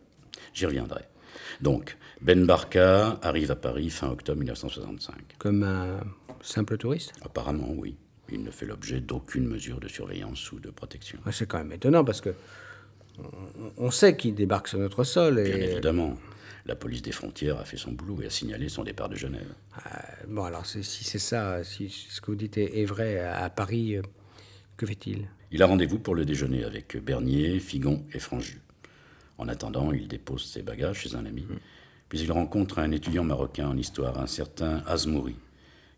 j'y 0.54 0.64
reviendrai. 0.64 1.02
Donc, 1.60 1.98
Ben 2.22 2.46
Barka 2.46 3.18
arrive 3.20 3.50
à 3.50 3.56
Paris 3.56 3.90
fin 3.90 4.08
octobre 4.08 4.38
1965. 4.38 5.14
Comme 5.38 5.62
un 5.62 6.00
simple 6.40 6.78
touriste? 6.78 7.12
Apparemment, 7.22 7.68
oui. 7.76 7.96
Il 8.32 8.42
ne 8.44 8.50
fait 8.50 8.66
l'objet 8.66 9.00
d'aucune 9.00 9.46
mesure 9.46 9.78
de 9.78 9.88
surveillance 9.88 10.50
ou 10.52 10.58
de 10.58 10.70
protection. 10.70 11.18
C'est 11.30 11.46
quand 11.46 11.58
même 11.58 11.72
étonnant 11.72 12.04
parce 12.04 12.22
que 12.22 12.30
on 13.76 13.90
sait 13.90 14.16
qu'il 14.16 14.34
débarque 14.34 14.68
sur 14.68 14.78
notre 14.78 15.04
sol. 15.04 15.38
Et... 15.38 15.52
Bien 15.52 15.56
évidemment 15.56 16.16
la 16.66 16.74
police 16.74 17.02
des 17.02 17.12
frontières 17.12 17.58
a 17.58 17.64
fait 17.64 17.76
son 17.76 17.92
boulot 17.92 18.22
et 18.22 18.26
a 18.26 18.30
signalé 18.30 18.68
son 18.68 18.84
départ 18.84 19.08
de 19.08 19.16
Genève. 19.16 19.54
Euh, 19.76 19.90
bon, 20.28 20.44
alors 20.44 20.66
si 20.66 20.82
c'est 20.82 21.18
ça, 21.18 21.64
si 21.64 21.88
ce 21.88 22.20
que 22.20 22.26
vous 22.26 22.36
dites 22.36 22.58
est, 22.58 22.84
vrai 22.84 23.18
à, 23.20 23.48
Paris, 23.50 23.96
euh, 23.96 24.02
que 24.76 24.86
fait-il? 24.86 25.28
Il 25.50 25.62
a 25.62 25.66
rendez-vous 25.66 25.98
pour 25.98 26.14
le 26.14 26.24
déjeuner 26.24 26.64
avec 26.64 26.96
Bernier, 27.02 27.58
Figon 27.58 28.04
et 28.12 28.18
Franju. 28.18 28.60
En 29.38 29.48
attendant, 29.48 29.92
il 29.92 30.06
dépose 30.06 30.44
ses 30.44 30.62
bagages 30.62 31.00
chez 31.00 31.14
un 31.14 31.24
ami. 31.24 31.46
Puis 32.08 32.20
il 32.20 32.30
rencontre 32.30 32.78
un 32.78 32.90
étudiant 32.90 33.24
marocain 33.24 33.68
en 33.68 33.76
histoire, 33.76 34.20
un 34.20 34.26
certain 34.26 34.82
Azmouri, 34.86 35.36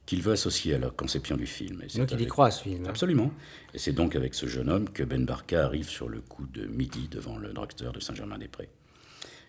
qu'il 0.06 0.22
veut 0.22 0.32
associer 0.32 0.74
à 0.74 0.78
la 0.78 0.90
conception 0.90 1.36
du 1.36 1.46
film. 1.46 1.82
Et 1.82 1.98
donc 1.98 2.12
il 2.12 2.20
y 2.20 2.26
croit 2.26 2.50
ce 2.50 2.62
film. 2.62 2.84
Hein. 2.84 2.90
Absolument. 2.90 3.32
Et 3.74 3.78
c'est 3.78 3.92
donc 3.92 4.14
avec 4.14 4.34
ce 4.34 4.46
jeune 4.46 4.70
homme 4.70 4.88
que 4.90 5.02
Ben 5.02 5.24
Barka 5.24 5.64
arrive 5.64 5.88
sur 5.88 6.08
le 6.08 6.20
coup 6.20 6.46
de 6.46 6.66
midi 6.66 7.08
devant 7.08 7.36
le 7.36 7.52
drugstore 7.52 7.92
de 7.92 8.00
Saint-Germain-des-Prés. 8.00 8.68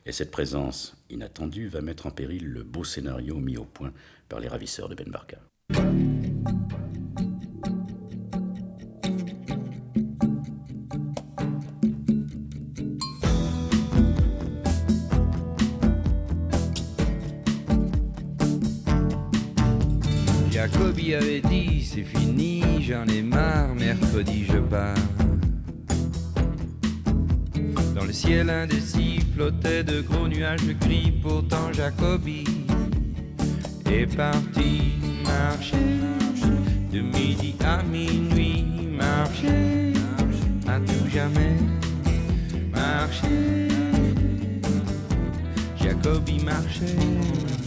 Et 0.06 0.12
cette 0.12 0.32
présence 0.32 0.96
inattendue 1.10 1.68
va 1.68 1.82
mettre 1.82 2.08
en 2.08 2.12
péril 2.12 2.46
le 2.46 2.64
beau 2.64 2.84
scénario 2.84 3.38
mis 3.38 3.56
au 3.56 3.64
point 3.64 3.94
par 4.28 4.40
les 4.40 4.50
ravisseurs 4.50 4.90
de 4.90 4.96
Ben 4.96 5.10
Barka. 5.10 5.38
Jacobi 20.52 21.14
avait 21.14 21.42
dit 21.42 21.84
c'est 21.84 22.04
fini, 22.04 22.62
j'en 22.82 23.08
ai 23.08 23.22
marre, 23.22 23.74
mercredi 23.74 24.46
je 24.46 24.58
pars. 24.58 24.98
Dans 28.04 28.08
le 28.08 28.14
ciel 28.14 28.50
indécis 28.50 29.22
flottait 29.34 29.82
de 29.82 30.02
gros 30.02 30.28
nuages 30.28 30.68
de 30.68 30.74
cris, 30.74 31.14
pourtant 31.24 31.72
Jacobi 31.72 32.44
est 33.90 34.14
parti 34.14 34.96
marcher 35.24 35.78
de 36.92 37.00
midi 37.00 37.56
à 37.64 37.82
minuit, 37.82 38.66
marcher 38.92 39.94
à 40.68 40.82
tout 40.82 41.10
jamais, 41.14 41.56
marcher. 42.74 43.70
Jacobi 45.82 46.44
marchait. 46.44 47.63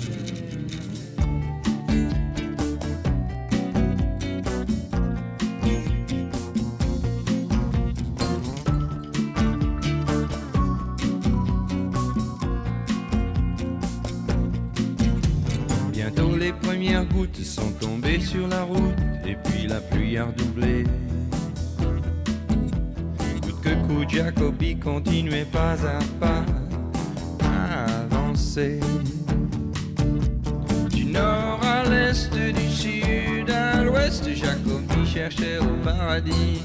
Sont 17.47 17.71
tombés 17.81 18.21
sur 18.21 18.49
la 18.49 18.63
route 18.63 18.99
et 19.25 19.37
puis 19.45 19.67
la 19.67 19.81
pluie 19.81 20.19
a 20.19 20.25
redoublé. 20.25 20.85
Coûte 23.43 23.61
que 23.63 23.75
coûte, 23.87 24.11
Jacobi 24.11 24.77
continuait 24.77 25.47
pas 25.51 25.75
à 25.75 25.99
pas 26.21 26.45
à 27.45 28.03
avancer. 28.03 28.81
Du 30.91 31.05
nord 31.05 31.61
à 31.63 31.89
l'est, 31.89 32.31
du 32.33 32.69
sud 32.69 33.51
à 33.51 33.83
l'ouest, 33.83 34.29
Jacobi 34.35 35.07
cherchait 35.07 35.59
au 35.59 35.85
paradis. 35.85 36.63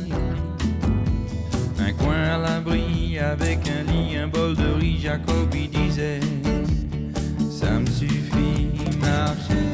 Un 1.79 1.93
coin 1.93 2.23
à 2.23 2.37
l'abri 2.37 3.19
avec 3.19 3.59
un 3.67 3.91
lit, 3.91 4.17
un 4.17 4.27
bol 4.27 4.55
de 4.55 4.79
riz, 4.79 4.99
Jacobi 4.99 5.67
disait, 5.67 6.19
ça 7.49 7.71
me 7.79 7.85
suffit 7.85 8.69
marcher 8.99 9.70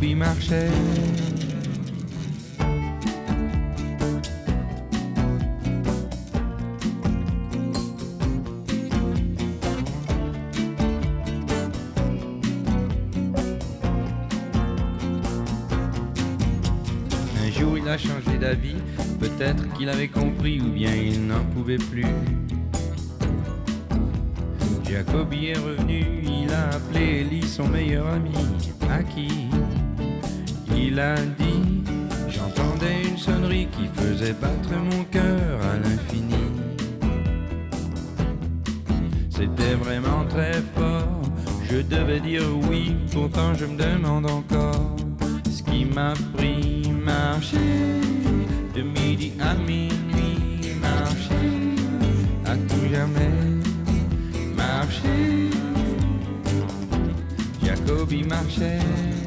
Jacobi 0.00 0.14
marchait. 0.14 0.70
a 17.88 17.98
changé 17.98 18.38
d'avis. 18.38 18.76
Peut-être 19.18 19.72
qu'il 19.74 19.88
avait 19.88 20.06
compris 20.06 20.60
ou 20.60 20.70
bien 20.70 20.94
il 20.94 21.26
n'en 21.26 21.44
pouvait 21.52 21.76
plus. 21.76 22.06
Jacobi 24.88 25.48
est 25.48 25.58
revenu, 25.58 26.04
il 26.22 26.52
a 26.52 26.68
appelé 26.76 27.20
Ellie 27.22 27.42
son 27.42 27.66
meilleur 27.66 28.06
ami, 28.06 28.30
à 28.88 29.02
qui? 29.02 29.48
Dit 30.90 31.84
J'entendais 32.28 33.02
une 33.08 33.16
sonnerie 33.16 33.68
qui 33.68 33.86
faisait 33.94 34.32
battre 34.32 34.70
mon 34.76 35.04
cœur 35.04 35.60
à 35.62 35.76
l'infini. 35.76 36.34
C'était 39.30 39.74
vraiment 39.74 40.24
très 40.28 40.60
fort, 40.76 41.22
je 41.70 41.78
devais 41.78 42.20
dire 42.20 42.42
oui, 42.68 42.96
pourtant 43.12 43.54
je 43.54 43.66
me 43.66 43.76
demande 43.76 44.28
encore 44.30 44.96
ce 45.50 45.62
qui 45.62 45.84
m'a 45.84 46.12
pris 46.36 46.90
marcher 46.90 48.00
de 48.74 48.82
midi 48.82 49.32
à 49.40 49.54
minuit, 49.54 50.74
marcher 50.80 51.74
à 52.46 52.56
tout 52.56 52.92
jamais 52.92 53.30
marcher. 54.56 55.50
Jacobi 57.62 58.24
marchait. 58.24 59.19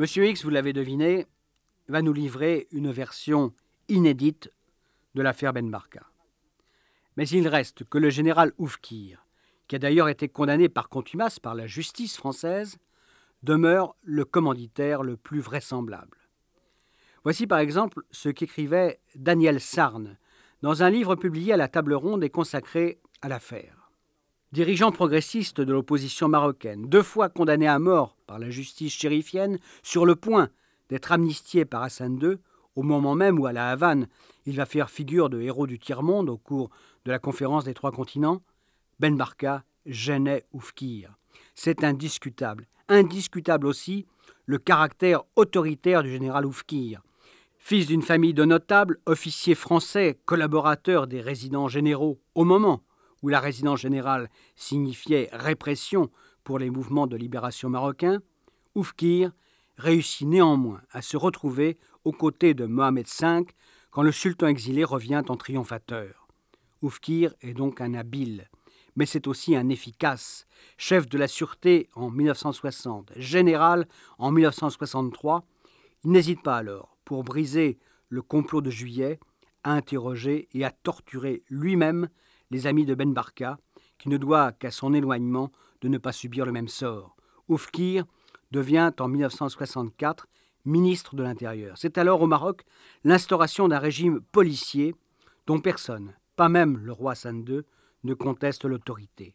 Monsieur 0.00 0.26
X, 0.26 0.44
vous 0.44 0.50
l'avez 0.50 0.72
deviné, 0.72 1.26
va 1.88 2.00
nous 2.00 2.14
livrer 2.14 2.68
une 2.72 2.90
version 2.90 3.52
inédite 3.88 4.50
de 5.14 5.20
l'affaire 5.20 5.52
Ben 5.52 5.70
Barka. 5.70 6.06
Mais 7.18 7.28
il 7.28 7.46
reste 7.46 7.84
que 7.84 7.98
le 7.98 8.08
général 8.08 8.54
Oufkir, 8.56 9.26
qui 9.68 9.76
a 9.76 9.78
d'ailleurs 9.78 10.08
été 10.08 10.30
condamné 10.30 10.70
par 10.70 10.88
contumace 10.88 11.38
par 11.38 11.54
la 11.54 11.66
justice 11.66 12.16
française, 12.16 12.78
demeure 13.42 13.94
le 14.02 14.24
commanditaire 14.24 15.02
le 15.02 15.18
plus 15.18 15.40
vraisemblable. 15.40 16.16
Voici 17.22 17.46
par 17.46 17.58
exemple 17.58 18.02
ce 18.10 18.30
qu'écrivait 18.30 19.02
Daniel 19.16 19.60
Sarne 19.60 20.16
dans 20.62 20.82
un 20.82 20.88
livre 20.88 21.14
publié 21.14 21.52
à 21.52 21.58
la 21.58 21.68
table 21.68 21.92
ronde 21.92 22.24
et 22.24 22.30
consacré 22.30 23.02
à 23.20 23.28
l'affaire. 23.28 23.79
Dirigeant 24.52 24.90
progressiste 24.90 25.60
de 25.60 25.72
l'opposition 25.72 26.26
marocaine, 26.26 26.88
deux 26.88 27.04
fois 27.04 27.28
condamné 27.28 27.68
à 27.68 27.78
mort 27.78 28.16
par 28.26 28.40
la 28.40 28.50
justice 28.50 28.92
chérifienne, 28.92 29.60
sur 29.84 30.04
le 30.04 30.16
point 30.16 30.48
d'être 30.88 31.12
amnistié 31.12 31.64
par 31.64 31.84
Hassan 31.84 32.18
II, 32.20 32.34
au 32.74 32.82
moment 32.82 33.14
même 33.14 33.38
où 33.38 33.46
à 33.46 33.52
la 33.52 33.70
Havane 33.70 34.08
il 34.46 34.56
va 34.56 34.66
faire 34.66 34.90
figure 34.90 35.30
de 35.30 35.40
héros 35.40 35.68
du 35.68 35.78
tiers-monde 35.78 36.28
au 36.28 36.36
cours 36.36 36.68
de 37.04 37.12
la 37.12 37.20
conférence 37.20 37.62
des 37.62 37.74
trois 37.74 37.92
continents, 37.92 38.42
Ben 38.98 39.16
Barka 39.16 39.62
gênait 39.86 40.44
Oufkir. 40.52 41.16
C'est 41.54 41.84
indiscutable. 41.84 42.66
Indiscutable 42.88 43.68
aussi 43.68 44.04
le 44.46 44.58
caractère 44.58 45.22
autoritaire 45.36 46.02
du 46.02 46.10
général 46.10 46.44
Oufkir. 46.44 47.02
Fils 47.56 47.86
d'une 47.86 48.02
famille 48.02 48.34
de 48.34 48.44
notables, 48.44 48.98
officier 49.06 49.54
français, 49.54 50.18
collaborateur 50.24 51.06
des 51.06 51.20
résidents 51.20 51.68
généraux, 51.68 52.18
au 52.34 52.42
moment 52.42 52.82
où 53.22 53.28
la 53.28 53.40
résidence 53.40 53.80
générale 53.80 54.28
signifiait 54.56 55.28
répression 55.32 56.10
pour 56.44 56.58
les 56.58 56.70
mouvements 56.70 57.06
de 57.06 57.16
libération 57.16 57.68
marocains, 57.68 58.20
Oufkir 58.74 59.32
réussit 59.76 60.26
néanmoins 60.26 60.80
à 60.90 61.02
se 61.02 61.16
retrouver 61.16 61.78
aux 62.04 62.12
côtés 62.12 62.54
de 62.54 62.66
Mohamed 62.66 63.06
V 63.06 63.44
quand 63.90 64.02
le 64.02 64.12
sultan 64.12 64.46
exilé 64.46 64.84
revient 64.84 65.22
en 65.28 65.36
triomphateur. 65.36 66.28
Oufkir 66.82 67.34
est 67.40 67.54
donc 67.54 67.80
un 67.80 67.94
habile, 67.94 68.48
mais 68.96 69.06
c'est 69.06 69.26
aussi 69.26 69.56
un 69.56 69.68
efficace, 69.68 70.46
chef 70.76 71.08
de 71.08 71.18
la 71.18 71.28
sûreté 71.28 71.88
en 71.94 72.10
1960, 72.10 73.12
général 73.16 73.86
en 74.18 74.30
1963. 74.30 75.44
Il 76.04 76.12
n'hésite 76.12 76.42
pas 76.42 76.56
alors, 76.56 76.96
pour 77.04 77.24
briser 77.24 77.78
le 78.08 78.22
complot 78.22 78.60
de 78.60 78.70
juillet, 78.70 79.18
à 79.62 79.72
interroger 79.72 80.48
et 80.54 80.64
à 80.64 80.70
torturer 80.70 81.42
lui-même 81.50 82.08
les 82.50 82.66
amis 82.66 82.84
de 82.84 82.94
Ben 82.94 83.12
Barka, 83.12 83.58
qui 83.98 84.08
ne 84.08 84.16
doit 84.16 84.52
qu'à 84.52 84.70
son 84.70 84.94
éloignement 84.94 85.50
de 85.80 85.88
ne 85.88 85.98
pas 85.98 86.12
subir 86.12 86.46
le 86.46 86.52
même 86.52 86.68
sort. 86.68 87.16
Oufkir 87.48 88.04
devient 88.50 88.92
en 88.98 89.08
1964 89.08 90.26
ministre 90.64 91.14
de 91.16 91.22
l'Intérieur. 91.22 91.76
C'est 91.78 91.98
alors 91.98 92.22
au 92.22 92.26
Maroc 92.26 92.64
l'instauration 93.04 93.68
d'un 93.68 93.78
régime 93.78 94.20
policier 94.20 94.94
dont 95.46 95.60
personne, 95.60 96.14
pas 96.36 96.48
même 96.48 96.78
le 96.78 96.92
roi 96.92 97.12
Hassan 97.12 97.44
II, 97.48 97.62
ne 98.04 98.14
conteste 98.14 98.64
l'autorité. 98.64 99.34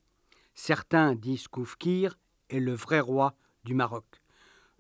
Certains 0.54 1.16
disent 1.16 1.48
qu'Oufkir 1.48 2.18
est 2.50 2.60
le 2.60 2.74
vrai 2.74 3.00
roi 3.00 3.36
du 3.64 3.74
Maroc. 3.74 4.06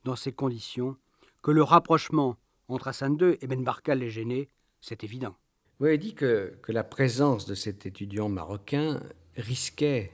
Dans 0.04 0.16
ces 0.16 0.32
conditions, 0.32 0.98
que 1.42 1.52
le 1.52 1.64
rapprochement 1.64 2.38
entre 2.68 2.88
Hassan 2.88 3.18
II 3.20 3.38
et 3.42 3.48
Ben 3.48 3.64
Barka 3.64 3.96
l'ait 3.96 4.10
gêné, 4.10 4.50
c'est 4.82 5.04
évident. 5.04 5.36
Vous 5.80 5.88
avez 5.88 5.98
dit 5.98 6.14
que, 6.14 6.54
que 6.62 6.72
la 6.72 6.84
présence 6.84 7.46
de 7.46 7.54
cet 7.54 7.86
étudiant 7.86 8.30
marocain 8.30 9.02
risquait, 9.36 10.12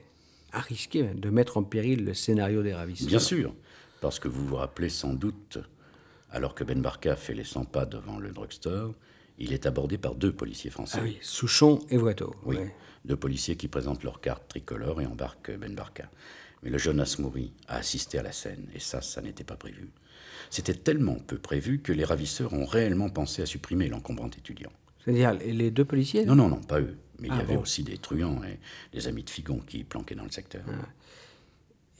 a 0.52 0.60
risqué 0.60 1.04
de 1.04 1.30
mettre 1.30 1.56
en 1.56 1.62
péril 1.62 2.04
le 2.04 2.14
scénario 2.14 2.62
des 2.62 2.74
ravisseurs. 2.74 3.08
Bien 3.08 3.20
sûr, 3.20 3.54
parce 4.00 4.18
que 4.18 4.26
vous 4.28 4.44
vous 4.44 4.56
rappelez 4.56 4.88
sans 4.88 5.14
doute, 5.14 5.58
alors 6.30 6.54
que 6.54 6.64
Ben 6.64 6.80
Barka 6.80 7.14
fait 7.14 7.34
les 7.34 7.44
100 7.44 7.66
pas 7.66 7.86
devant 7.86 8.18
le 8.18 8.32
drugstore, 8.32 8.94
il 9.38 9.52
est 9.52 9.66
abordé 9.66 9.98
par 9.98 10.14
deux 10.14 10.32
policiers 10.32 10.70
français. 10.70 10.98
Ah 11.00 11.04
oui, 11.04 11.18
Souchon 11.22 11.78
et 11.90 11.96
Voitot. 11.96 12.34
Oui, 12.44 12.56
ouais. 12.56 12.74
deux 13.04 13.16
policiers 13.16 13.56
qui 13.56 13.68
présentent 13.68 14.02
leur 14.02 14.20
carte 14.20 14.48
tricolore 14.48 15.00
et 15.00 15.06
embarquent 15.06 15.56
Ben 15.56 15.74
Barka. 15.74 16.10
Mais 16.64 16.70
le 16.70 16.78
jeune 16.78 17.00
Asmouri 17.00 17.52
a 17.68 17.76
assisté 17.76 18.18
à 18.18 18.22
la 18.22 18.32
scène, 18.32 18.68
et 18.74 18.80
ça, 18.80 19.00
ça 19.00 19.20
n'était 19.20 19.44
pas 19.44 19.56
prévu. 19.56 19.90
C'était 20.50 20.74
tellement 20.74 21.16
peu 21.16 21.38
prévu 21.38 21.80
que 21.80 21.92
les 21.92 22.04
ravisseurs 22.04 22.52
ont 22.52 22.66
réellement 22.66 23.10
pensé 23.10 23.42
à 23.42 23.46
supprimer 23.46 23.88
l'encombrant 23.88 24.28
étudiant. 24.28 24.70
C'est-à-dire 25.04 25.32
les 25.34 25.70
deux 25.70 25.84
policiers 25.84 26.24
Non, 26.24 26.34
non, 26.36 26.48
non, 26.48 26.60
pas 26.60 26.80
eux. 26.80 26.96
Mais 27.18 27.28
il 27.28 27.34
Ah 27.34 27.38
y 27.38 27.40
avait 27.40 27.54
bon. 27.56 27.62
aussi 27.62 27.82
des 27.84 27.98
truands 27.98 28.42
et 28.44 28.58
des 28.92 29.06
amis 29.08 29.22
de 29.22 29.30
Figon 29.30 29.58
qui 29.60 29.84
planquaient 29.84 30.14
dans 30.14 30.24
le 30.24 30.30
secteur. 30.30 30.62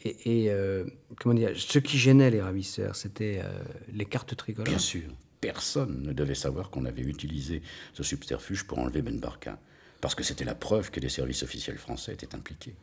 Et, 0.05 0.45
et, 0.45 0.51
euh, 0.51 0.85
comment 1.21 1.35
dire, 1.35 1.51
ce 1.57 1.79
qui 1.79 1.97
gênait 1.97 2.31
les 2.31 2.41
ravisseurs, 2.43 2.97
c'était 2.97 3.41
euh, 3.45 3.63
les 3.93 4.05
cartes 4.05 4.35
tricolores. 4.37 4.69
Bien 4.69 4.79
sûr, 4.79 5.09
personne 5.41 6.03
ne 6.03 6.13
devait 6.13 6.35
savoir 6.35 6.71
qu'on 6.71 6.85
avait 6.87 7.03
utilisé 7.03 7.63
ce 7.93 8.03
subterfuge 8.03 8.65
pour 8.65 8.79
enlever 8.81 9.01
Ben 9.03 9.19
Barka, 9.21 9.61
parce 10.01 10.17
que 10.17 10.25
c'était 10.25 10.45
la 10.45 10.57
preuve 10.57 10.91
que 10.91 10.99
les 10.99 11.09
services 11.09 11.45
officiels 11.45 11.79
français 11.79 12.15
étaient 12.15 12.35
impliqués. 12.35 12.75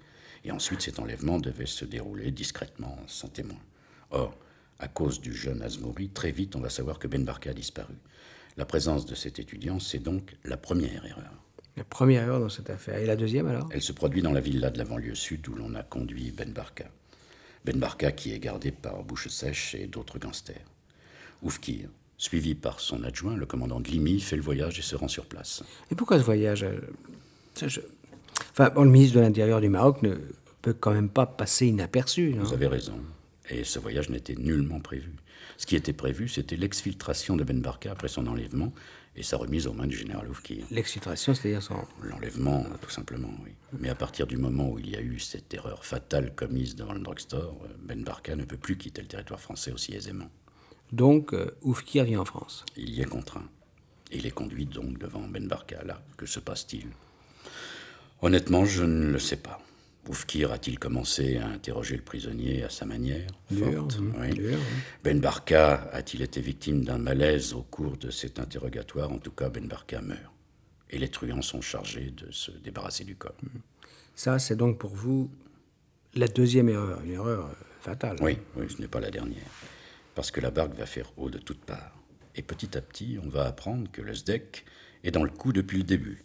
Et 0.46 0.52
ensuite, 0.52 0.82
cet 0.82 1.00
enlèvement 1.00 1.40
devait 1.40 1.66
se 1.66 1.84
dérouler 1.84 2.32
discrètement, 2.32 2.98
sans 3.08 3.28
témoin. 3.28 3.60
Or, 4.12 4.34
à 4.80 4.88
cause 4.88 5.20
du 5.20 5.34
jeune 5.34 5.62
Asmouri, 5.62 6.08
très 6.10 6.32
vite, 6.32 6.56
on 6.56 6.62
va 6.62 6.70
savoir 6.70 7.00
que 7.00 7.10
Ben 7.10 7.26
Barka 7.26 7.50
a 7.50 7.54
disparu. 7.54 7.96
La 8.60 8.66
présence 8.66 9.06
de 9.06 9.16
cet 9.16 9.40
étudiant, 9.40 9.80
c'est 9.80 10.00
donc 10.00 10.36
la 10.44 10.58
première 10.58 11.06
erreur. 11.06 11.32
La 11.78 11.86
première 11.86 12.24
erreur 12.24 12.42
dans 12.42 12.50
cette 12.50 12.70
affaire. 12.70 12.98
Et 12.98 13.06
la 13.06 13.16
deuxième 13.16 13.48
alors? 13.48 13.70
Elle 13.72 13.82
se 13.82 13.94
produit 13.94 14.22
dans 14.22 14.34
la 14.34 14.42
villa 14.42 14.70
de 14.70 14.78
la 14.78 14.84
banlieue 14.84 15.16
sud 15.16 15.48
où 15.48 15.56
l'on 15.56 15.74
a 15.76 15.82
conduit 15.84 16.32
Ben 16.32 16.52
Barka. 16.52 16.92
Ben 17.64 17.80
Barka 17.80 18.12
qui 18.12 18.34
est 18.34 18.40
gardé 18.40 18.72
par 18.72 19.02
Bouche 19.04 19.30
Sèche 19.30 19.76
et 19.76 19.88
d'autres 19.88 20.20
gangsters. 20.20 20.66
Oufkir, 21.42 21.88
suivi 22.18 22.54
par 22.54 22.82
son 22.82 23.02
adjoint, 23.06 23.38
le 23.38 23.46
commandant 23.46 23.80
de 23.80 23.88
Limi, 23.88 24.20
fait 24.20 24.36
le 24.36 24.42
voyage 24.42 24.78
et 24.78 24.82
se 24.82 24.98
rend 24.98 25.08
sur 25.08 25.26
place. 25.26 25.64
Et 25.90 25.96
pourquoi 25.96 26.20
ce 26.20 26.24
voyage? 26.26 26.66
Je- 27.66 27.80
Enfin, 28.52 28.72
bon, 28.76 28.84
le 28.84 28.90
ministre 28.90 29.16
de 29.16 29.22
l'Intérieur 29.22 29.62
du 29.62 29.70
Maroc 29.70 30.02
ne 30.02 30.16
peut 30.62 30.74
quand 30.74 30.92
même 30.92 31.10
pas 31.10 31.26
passer 31.26 31.68
inaperçu. 31.68 32.34
non? 32.34 32.44
Vous 32.44 32.54
avez 32.54 32.68
raison. 32.68 33.00
Et 33.50 33.64
ce 33.64 33.80
voyage 33.80 34.10
n'était 34.10 34.36
nullement 34.36 34.80
prévu. 34.80 35.14
Ce 35.58 35.66
qui 35.66 35.76
était 35.76 35.94
prévu, 35.94 36.28
c'était 36.28 36.56
l'exfiltration 36.56 37.36
de 37.36 37.44
Ben 37.44 37.62
Barka 37.62 37.92
après 37.92 38.08
son 38.08 38.28
enlèvement 38.28 38.74
et 39.16 39.24
sa 39.24 39.38
remise 39.38 39.68
aux 39.68 39.74
mains 39.74 39.88
du 39.88 39.98
général 39.98 40.30
Oufkir. 40.30 40.66
L'exfiltration, 40.70 41.34
c'est-à-dire 41.34 41.64
son... 41.64 41.84
L'enlèvement, 42.04 42.64
tout 42.82 42.92
simplement, 42.92 43.34
oui. 43.44 43.52
Mais 43.80 43.90
à 43.90 43.96
partir 43.96 44.28
du 44.28 44.38
moment 44.38 44.70
où 44.70 44.80
il 44.80 44.90
y 44.90 44.96
a 44.96 45.02
eu 45.02 45.20
cette 45.20 45.54
erreur 45.54 45.84
fatale 45.84 46.34
commise 46.36 46.76
devant 46.76 46.94
le 46.94 47.00
drugstore, 47.00 47.58
Ben 47.82 48.04
Barka 48.04 48.36
ne 48.36 48.46
peut 48.46 48.58
plus 48.58 48.78
quitter 48.78 49.02
le 49.02 49.08
territoire 49.08 49.40
français 49.40 49.72
aussi 49.72 49.94
aisément. 49.96 50.30
Donc, 50.92 51.34
euh, 51.34 51.52
Oufkir 51.62 52.06
vient 52.06 52.22
en 52.22 52.26
France. 52.26 52.66
Il 52.78 52.90
y 52.92 53.02
est 53.02 53.06
contraint. 53.06 53.48
Et 54.12 54.18
il 54.18 54.26
est 54.26 54.32
conduit 54.32 54.66
donc 54.66 54.98
devant 54.98 55.28
Ben 55.28 55.48
Barka. 55.48 55.84
Là, 55.84 56.02
que 56.18 56.26
se 56.26 56.40
passe-t-il? 56.40 56.88
Honnêtement, 58.22 58.66
je 58.66 58.84
ne 58.84 59.12
le 59.12 59.20
sais 59.20 59.38
pas. 59.38 59.62
Oufkir 60.08 60.52
a-t-il 60.52 60.80
commencé 60.80 61.38
à 61.38 61.48
interroger 61.48 61.96
le 61.96 62.02
prisonnier 62.02 62.64
à 62.64 62.70
sa 62.70 62.86
manière 62.86 63.30
forte 63.54 64.00
Oui. 64.20 64.30
dur, 64.34 64.56
hum. 64.58 64.64
Ben 65.04 65.20
Barka 65.20 65.88
a-t-il 65.92 66.22
été 66.24 66.42
victime 66.42 66.84
d'un 66.84 66.98
malaise 66.98 67.54
au 67.54 67.62
cours 67.62 67.98
de 67.98 68.10
cet 68.10 68.40
interrogatoire? 68.40 69.12
En 69.12 69.20
tout 69.20 69.32
cas, 69.32 69.50
Ben 69.50 69.68
Barka 69.68 70.02
meurt. 70.02 70.22
Et 70.90 70.98
les 70.98 71.10
truands 71.10 71.44
sont 71.44 71.62
chargés 71.62 72.12
de 72.12 72.32
se 72.32 72.50
débarrasser 72.50 73.04
du 73.04 73.16
corps. 73.16 73.36
Ça, 74.16 74.40
c'est 74.40 74.56
donc 74.56 74.80
pour 74.80 74.90
vous 74.96 75.30
la 76.16 76.28
deuxième 76.28 76.70
erreur, 76.70 77.02
une 77.04 77.12
erreur 77.12 77.46
euh, 77.46 77.54
fatale. 77.82 78.18
Oui, 78.22 78.40
oui, 78.56 78.66
ce 78.76 78.82
n'est 78.82 78.88
pas 78.88 79.00
la 79.00 79.12
dernière. 79.12 79.46
Parce 80.16 80.32
que 80.32 80.42
la 80.42 80.50
barque 80.50 80.74
va 80.74 80.88
faire 80.88 81.12
haut 81.18 81.30
de 81.30 81.38
toutes 81.38 81.64
parts. 81.64 81.96
Et 82.36 82.42
petit 82.42 82.76
à 82.76 82.82
petit, 82.82 83.20
on 83.24 83.30
va 83.30 83.46
apprendre 83.46 83.92
que 83.92 84.02
le 84.02 84.16
SDEC 84.16 84.66
est 85.04 85.12
dans 85.12 85.24
le 85.24 85.30
coup 85.30 85.54
depuis 85.54 85.78
le 85.78 85.84
début. 85.84 86.24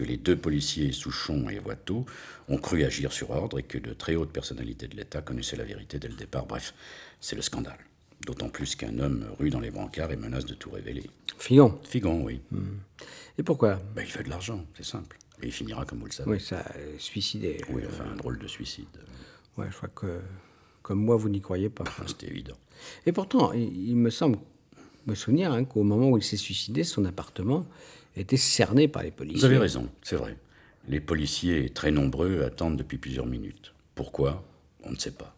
Que 0.00 0.06
les 0.06 0.16
deux 0.16 0.36
policiers, 0.36 0.92
Souchon 0.92 1.50
et 1.50 1.58
Watteau, 1.58 2.06
ont 2.48 2.56
cru 2.56 2.84
agir 2.84 3.12
sur 3.12 3.32
ordre 3.32 3.58
et 3.58 3.62
que 3.62 3.76
de 3.76 3.92
très 3.92 4.14
hautes 4.14 4.32
personnalités 4.32 4.88
de 4.88 4.96
l'État 4.96 5.20
connaissaient 5.20 5.58
la 5.58 5.64
vérité 5.64 5.98
dès 5.98 6.08
le 6.08 6.14
départ. 6.14 6.46
Bref, 6.46 6.72
c'est 7.20 7.36
le 7.36 7.42
scandale. 7.42 7.76
D'autant 8.24 8.48
plus 8.48 8.76
qu'un 8.76 8.98
homme 8.98 9.26
rue 9.38 9.50
dans 9.50 9.60
les 9.60 9.70
brancards 9.70 10.10
et 10.10 10.16
menace 10.16 10.46
de 10.46 10.54
tout 10.54 10.70
révéler. 10.70 11.10
Figon. 11.36 11.78
Figon, 11.84 12.22
oui. 12.22 12.40
Et 13.36 13.42
pourquoi? 13.42 13.78
Ben, 13.94 14.00
il 14.00 14.10
fait 14.10 14.22
de 14.22 14.30
l'argent, 14.30 14.64
c'est 14.74 14.86
simple. 14.86 15.18
Et 15.42 15.48
il 15.48 15.52
finira 15.52 15.84
comme 15.84 15.98
vous 15.98 16.06
le 16.06 16.12
savez. 16.12 16.30
Oui, 16.30 16.40
ça, 16.40 16.64
euh, 16.76 16.94
suicidé. 16.96 17.60
Oui, 17.68 17.82
enfin, 17.86 18.04
un 18.10 18.16
drôle 18.16 18.38
de 18.38 18.48
suicide. 18.48 18.86
Ouais, 19.58 19.66
je 19.70 19.76
crois 19.76 19.90
que, 19.90 20.22
comme 20.80 21.04
moi, 21.04 21.16
vous 21.16 21.28
n'y 21.28 21.42
croyez 21.42 21.68
pas. 21.68 21.84
C'était 22.06 22.28
évident. 22.28 22.56
Et 23.04 23.12
pourtant, 23.12 23.52
il, 23.52 23.90
il 23.90 23.96
me 23.96 24.08
semble 24.08 24.38
me 25.06 25.14
souvenir 25.14 25.52
hein, 25.52 25.64
qu'au 25.64 25.82
moment 25.82 26.08
où 26.08 26.16
il 26.16 26.24
s'est 26.24 26.38
suicidé, 26.38 26.84
son 26.84 27.04
appartement 27.04 27.66
était 28.16 28.36
cerné 28.36 28.88
par 28.88 29.02
les 29.02 29.10
policiers. 29.10 29.40
Vous 29.40 29.44
avez 29.44 29.58
raison, 29.58 29.88
c'est 30.02 30.16
vrai. 30.16 30.36
Les 30.88 31.00
policiers, 31.00 31.70
très 31.70 31.90
nombreux, 31.90 32.42
attendent 32.42 32.76
depuis 32.76 32.98
plusieurs 32.98 33.26
minutes. 33.26 33.74
Pourquoi? 33.94 34.44
On 34.82 34.90
ne 34.90 34.96
sait 34.96 35.12
pas. 35.12 35.36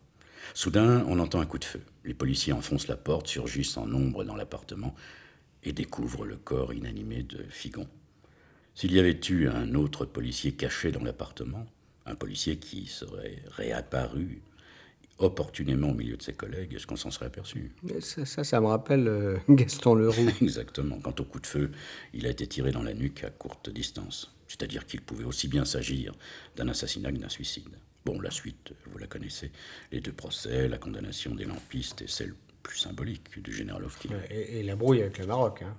Soudain, 0.55 1.05
on 1.09 1.19
entend 1.19 1.41
un 1.41 1.47
coup 1.47 1.59
de 1.59 1.65
feu. 1.65 1.81
Les 2.05 2.15
policiers 2.15 2.53
enfoncent 2.53 2.89
la 2.89 2.97
porte, 2.97 3.27
surgissent 3.27 3.77
en 3.77 3.87
nombre 3.87 4.25
dans 4.25 4.37
l'appartement 4.37 4.95
et 5.65 5.73
découvrent 5.73 6.25
le 6.25 6.37
corps 6.37 6.73
inanimé 6.73 7.23
de 7.23 7.45
Figon. 7.49 7.89
S'il 8.75 8.93
y 8.93 8.99
avait 8.99 9.19
eu 9.29 9.49
un 9.49 9.75
autre 9.75 10.05
policier 10.05 10.53
caché 10.53 10.93
dans 10.93 11.05
l'appartement, 11.05 11.67
un 12.07 12.15
policier 12.15 12.57
qui 12.57 12.87
serait 12.87 13.43
réapparu 13.51 14.43
opportunément 15.23 15.91
au 15.91 15.95
milieu 15.95 16.17
de 16.17 16.23
ses 16.23 16.33
collègues, 16.33 16.75
est-ce 16.75 16.87
qu'on 16.87 16.97
s'en 16.97 17.11
serait 17.11 17.27
aperçu? 17.27 17.73
Ça, 18.01 18.45
ça 18.45 18.61
me 18.61 18.67
rappelle 18.67 19.09
euh, 19.09 19.39
Gaston 19.49 19.95
Leroux. 19.95 20.29
Exactement. 20.43 20.99
Quant 21.01 21.15
au 21.19 21.25
coup 21.25 21.41
de 21.41 21.47
feu, 21.47 21.71
il 22.13 22.27
a 22.27 22.31
été 22.31 22.47
tiré 22.47 22.73
dans 22.73 22.83
la 22.83 22.95
nuque 22.95 23.25
à 23.25 23.31
courte 23.31 23.71
distance. 23.71 24.35
C'est-à-dire 24.49 24.87
qu'il 24.87 25.01
pouvait 25.01 25.25
aussi 25.25 25.49
bien 25.49 25.65
s'agir 25.65 26.15
d'un 26.57 26.69
assassinat 26.69 27.11
que 27.13 27.19
d'un 27.19 27.29
suicide. 27.29 27.69
Bon, 28.05 28.21
la 28.21 28.31
suite, 28.31 28.73
vous 28.91 28.99
la 28.99 29.07
connaissez. 29.07 29.51
Les 29.93 30.01
deux 30.01 30.13
procès, 30.13 30.69
la 30.69 30.79
condamnation 30.79 31.35
des 31.35 31.45
lampistes 31.45 32.03
et 32.03 32.09
celle 32.09 32.35
plus 32.63 32.79
symbolique 32.79 33.43
du 33.43 33.53
général 33.53 33.85
Hofki. 33.85 34.09
et, 34.31 34.61
et 34.61 34.63
la 34.63 34.77
brouille 34.77 35.03
avec 35.03 35.19
le 35.19 35.27
Maroc. 35.27 35.63
hein. 35.63 35.75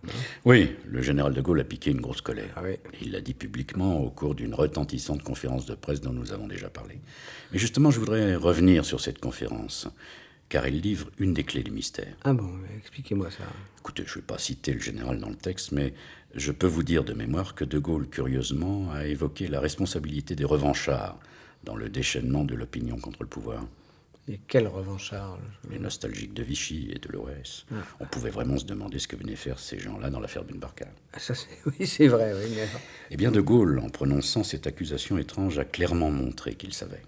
Oui, 0.46 0.72
le 0.86 1.02
général 1.02 1.34
de 1.34 1.42
Gaulle 1.42 1.62
a 1.62 1.64
piqué 1.64 1.92
une 1.92 2.02
grosse 2.02 2.22
colère. 2.22 2.52
Ah 2.56 2.62
oui. 2.64 2.76
Il 3.02 3.12
l'a 3.12 3.22
dit 3.22 3.34
publiquement 3.34 4.00
au 4.02 4.10
cours 4.10 4.36
d'une 4.36 4.54
retentissante 4.54 5.24
conférence 5.24 5.66
de 5.66 5.76
presse 5.76 6.02
dont 6.02 6.14
nous 6.14 6.32
avons 6.34 6.48
déjà 6.48 6.70
parlé. 6.70 7.00
Mais 7.52 7.60
justement, 7.60 7.90
je 7.92 8.00
voudrais 8.00 8.36
revenir 8.36 8.84
sur 8.86 9.00
cette 9.00 9.20
conférence, 9.20 9.88
car 10.50 10.66
elle 10.66 10.80
livre 10.82 11.10
une 11.20 11.34
des 11.34 11.44
clés 11.44 11.64
du 11.64 11.72
mystère. 11.72 12.16
Ah 12.26 12.34
bon, 12.34 12.52
expliquez-moi 12.78 13.32
ça. 13.32 13.44
Écoutez, 13.80 14.04
je 14.06 14.12
ne 14.12 14.16
vais 14.16 14.22
pas 14.28 14.38
citer 14.38 14.74
le 14.74 14.80
général 14.80 15.20
dans 15.20 15.30
le 15.30 15.36
texte, 15.36 15.72
mais 15.72 15.94
je 16.36 16.52
peux 16.52 16.68
vous 16.68 16.84
dire 16.84 17.04
de 17.04 17.14
mémoire 17.14 17.56
que 17.56 17.64
De 17.66 17.80
Gaulle, 17.80 18.10
curieusement, 18.10 18.92
a 18.92 19.06
évoqué 19.06 19.48
la 19.48 19.60
responsabilité 19.60 20.36
des 20.36 20.46
revanchards 20.46 21.18
dans 21.64 21.76
le 21.76 21.88
déchaînement 21.90 22.44
de 22.44 22.56
l'opinion 22.56 22.98
contre 22.98 23.20
le 23.22 23.28
pouvoir. 23.30 23.64
Et 24.30 24.40
quel 24.48 24.68
revanchard 24.68 25.38
Les 25.70 25.80
nostalgiques 25.80 26.34
de 26.34 26.44
Vichy 26.44 26.90
et 26.96 27.00
de 27.00 27.10
l'OS. 27.12 27.66
On 28.00 28.06
pouvait 28.06 28.30
vraiment 28.30 28.58
se 28.58 28.64
demander 28.64 28.98
ce 29.00 29.08
que 29.10 29.18
venaient 29.18 29.36
faire 29.36 29.60
ces 29.60 29.78
gens-là 29.80 30.10
dans 30.10 30.22
l'affaire 30.22 30.46
Ben 30.46 30.58
Barka. 30.58 30.88
Ah, 31.12 31.20
ça, 31.20 31.34
Oui, 31.66 31.86
c'est 31.86 32.08
vrai, 32.08 32.34
oui. 32.34 32.54
Mais... 32.56 32.68
Eh 33.12 33.18
bien, 33.18 33.32
De 33.32 33.42
Gaulle, 33.42 33.80
en 33.80 33.90
prononçant 33.90 34.44
cette 34.44 34.66
accusation 34.66 35.18
étrange, 35.18 35.60
a 35.60 35.66
clairement 35.66 36.10
montré 36.10 36.56
qu'il 36.56 36.74
savait 36.74 37.02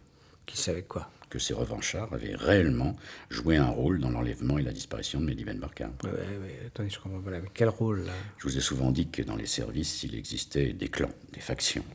Qui 0.45 0.57
savait 0.57 0.83
quoi? 0.83 1.09
Que 1.29 1.39
ces 1.39 1.53
revanchards 1.53 2.13
avaient 2.13 2.35
réellement 2.35 2.95
joué 3.29 3.55
un 3.57 3.67
rôle 3.69 3.99
dans 3.99 4.09
l'enlèvement 4.09 4.57
et 4.57 4.61
la 4.61 4.73
disparition 4.73 5.21
de 5.21 5.25
Mehdi 5.25 5.45
Ben 5.45 5.57
Barka. 5.57 5.89
Ouais, 6.03 6.09
ouais, 6.11 6.59
attendez, 6.67 6.89
je 6.89 6.99
comprends 6.99 7.21
pas. 7.21 7.31
là. 7.31 7.39
Mais 7.41 7.49
quel 7.53 7.69
rôle, 7.69 8.01
là? 8.05 8.13
Je 8.39 8.43
vous 8.43 8.57
ai 8.57 8.61
souvent 8.61 8.91
dit 8.91 9.07
que 9.09 9.21
dans 9.21 9.35
les 9.37 9.45
services, 9.47 10.03
il 10.03 10.15
existait 10.15 10.73
des 10.73 10.89
clans, 10.89 11.11
des 11.33 11.39
factions, 11.41 11.85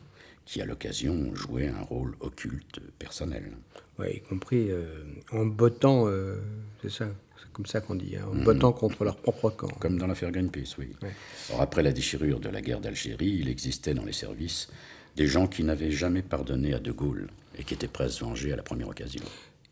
qui 0.47 0.61
à 0.61 0.65
l'occasion 0.65 1.35
jouaient 1.35 1.69
un 1.69 1.83
rôle 1.83 2.17
occulte, 2.21 2.81
personnel. 2.99 3.53
Ouais, 4.01 4.17
y 4.17 4.21
compris 4.21 4.71
euh, 4.71 5.05
en 5.31 5.45
bottant, 5.45 6.09
euh, 6.09 6.37
c'est 6.83 6.91
ça, 6.91 7.07
c'est 7.39 7.53
comme 7.53 7.67
ça 7.67 7.81
qu'on 7.81 7.95
dit, 7.95 8.17
hein, 8.17 8.27
en 8.33 8.35
bottant 8.43 8.73
contre 8.73 9.05
leur 9.05 9.17
propre 9.17 9.51
camp. 9.51 9.69
Comme 9.79 9.99
dans 9.99 10.07
l'affaire 10.07 10.33
Greenpeace, 10.33 10.77
oui. 10.79 10.89
Ouais. 11.03 11.11
Or, 11.53 11.61
après 11.61 11.83
la 11.83 11.93
déchirure 11.93 12.41
de 12.41 12.49
la 12.49 12.63
guerre 12.63 12.81
d'Algérie, 12.81 13.37
il 13.41 13.49
existait 13.49 13.93
dans 13.95 14.05
les 14.05 14.15
services 14.15 14.69
des 15.17 15.27
gens 15.27 15.47
qui 15.47 15.65
n'avaient 15.65 15.91
jamais 15.91 16.23
pardonné 16.23 16.73
à 16.73 16.79
De 16.79 16.93
Gaulle 16.93 17.29
et 17.59 17.65
qui 17.65 17.75
étaient 17.75 17.89
prêts 17.89 18.05
à 18.05 18.09
se 18.09 18.25
venger 18.25 18.53
à 18.53 18.57
la 18.57 18.63
première 18.63 18.89
occasion. 18.89 19.23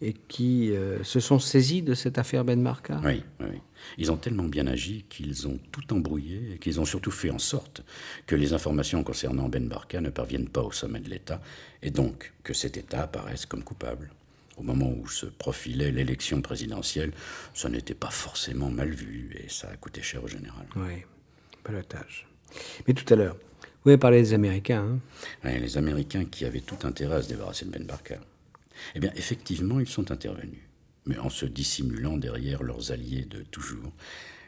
Et 0.00 0.12
qui 0.12 0.70
euh, 0.72 1.02
se 1.02 1.18
sont 1.18 1.40
saisis 1.40 1.82
de 1.82 1.94
cette 1.94 2.18
affaire 2.18 2.44
Ben 2.44 2.60
Marca? 2.60 3.00
Oui, 3.04 3.22
oui. 3.40 3.58
Ils 3.96 4.12
ont 4.12 4.16
tellement 4.16 4.44
bien 4.44 4.66
agi 4.66 5.04
qu'ils 5.08 5.48
ont 5.48 5.58
tout 5.72 5.92
embrouillé 5.92 6.52
et 6.54 6.58
qu'ils 6.58 6.80
ont 6.80 6.84
surtout 6.84 7.10
fait 7.10 7.30
en 7.30 7.38
sorte 7.38 7.82
que 8.26 8.36
les 8.36 8.52
informations 8.52 9.02
concernant 9.02 9.48
Ben 9.48 9.66
Barka 9.66 10.00
ne 10.00 10.10
parviennent 10.10 10.48
pas 10.48 10.62
au 10.62 10.70
sommet 10.70 11.00
de 11.00 11.10
l'État 11.10 11.40
et 11.82 11.90
donc 11.90 12.32
que 12.44 12.54
cet 12.54 12.76
État 12.76 13.02
apparaisse 13.02 13.46
comme 13.46 13.64
coupable. 13.64 14.10
Au 14.58 14.62
moment 14.62 14.90
où 14.90 15.06
se 15.08 15.26
profilait 15.26 15.92
l'élection 15.92 16.42
présidentielle, 16.42 17.12
ça 17.54 17.68
n'était 17.68 17.94
pas 17.94 18.10
forcément 18.10 18.70
mal 18.70 18.90
vu 18.90 19.30
et 19.38 19.48
ça 19.48 19.68
a 19.70 19.76
coûté 19.76 20.02
cher 20.02 20.24
au 20.24 20.28
général. 20.28 20.66
Oui, 20.76 21.04
balotage. 21.64 22.26
Mais 22.86 22.94
tout 22.94 23.12
à 23.12 23.16
l'heure, 23.16 23.36
vous 23.84 23.90
avez 23.90 23.98
parlé 23.98 24.20
des 24.20 24.34
Américains. 24.34 24.82
hein 24.84 25.00
Ouais, 25.44 25.60
les 25.60 25.78
Américains 25.78 26.24
qui 26.24 26.44
avaient 26.44 26.60
tout 26.60 26.78
intérêt 26.86 27.16
à 27.16 27.22
se 27.22 27.28
débarrasser 27.28 27.66
de 27.66 27.70
Ben 27.70 27.84
Barka. 27.84 28.18
Eh 28.94 29.00
bien, 29.00 29.12
effectivement, 29.14 29.78
ils 29.80 29.88
sont 29.88 30.10
intervenus, 30.10 30.62
mais 31.06 31.18
en 31.18 31.30
se 31.30 31.46
dissimulant 31.46 32.16
derrière 32.16 32.62
leurs 32.62 32.90
alliés 32.90 33.24
de 33.24 33.42
toujours, 33.42 33.92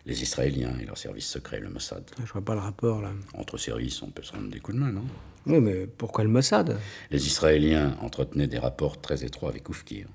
les 0.07 0.23
Israéliens 0.23 0.77
et 0.81 0.87
leurs 0.87 0.99
services 0.99 1.29
secrets, 1.29 1.61
le 1.61 1.69
Mossad. 1.71 2.05
Je 2.25 2.33
vois 2.33 2.45
pas 2.45 2.55
le 2.55 2.61
rapport, 2.61 3.01
là. 3.01 3.13
Entre 3.35 3.59
services, 3.59 4.03
on 4.03 4.11
peut 4.11 4.23
se 4.23 4.33
rendre 4.33 4.51
des 4.51 4.61
coups 4.61 4.77
de 4.77 4.83
main, 4.83 4.93
non? 4.93 5.05
Oui, 5.47 5.61
mais 5.61 5.87
pourquoi 5.87 6.25
le 6.25 6.31
Mossad? 6.31 6.79
Les 7.11 7.27
Israéliens 7.27 7.97
entretenaient 8.01 8.47
des 8.47 8.59
rapports 8.59 9.01
très 9.01 9.25
étroits 9.25 9.49
avec 9.51 9.69
Oufkir. 9.69 10.07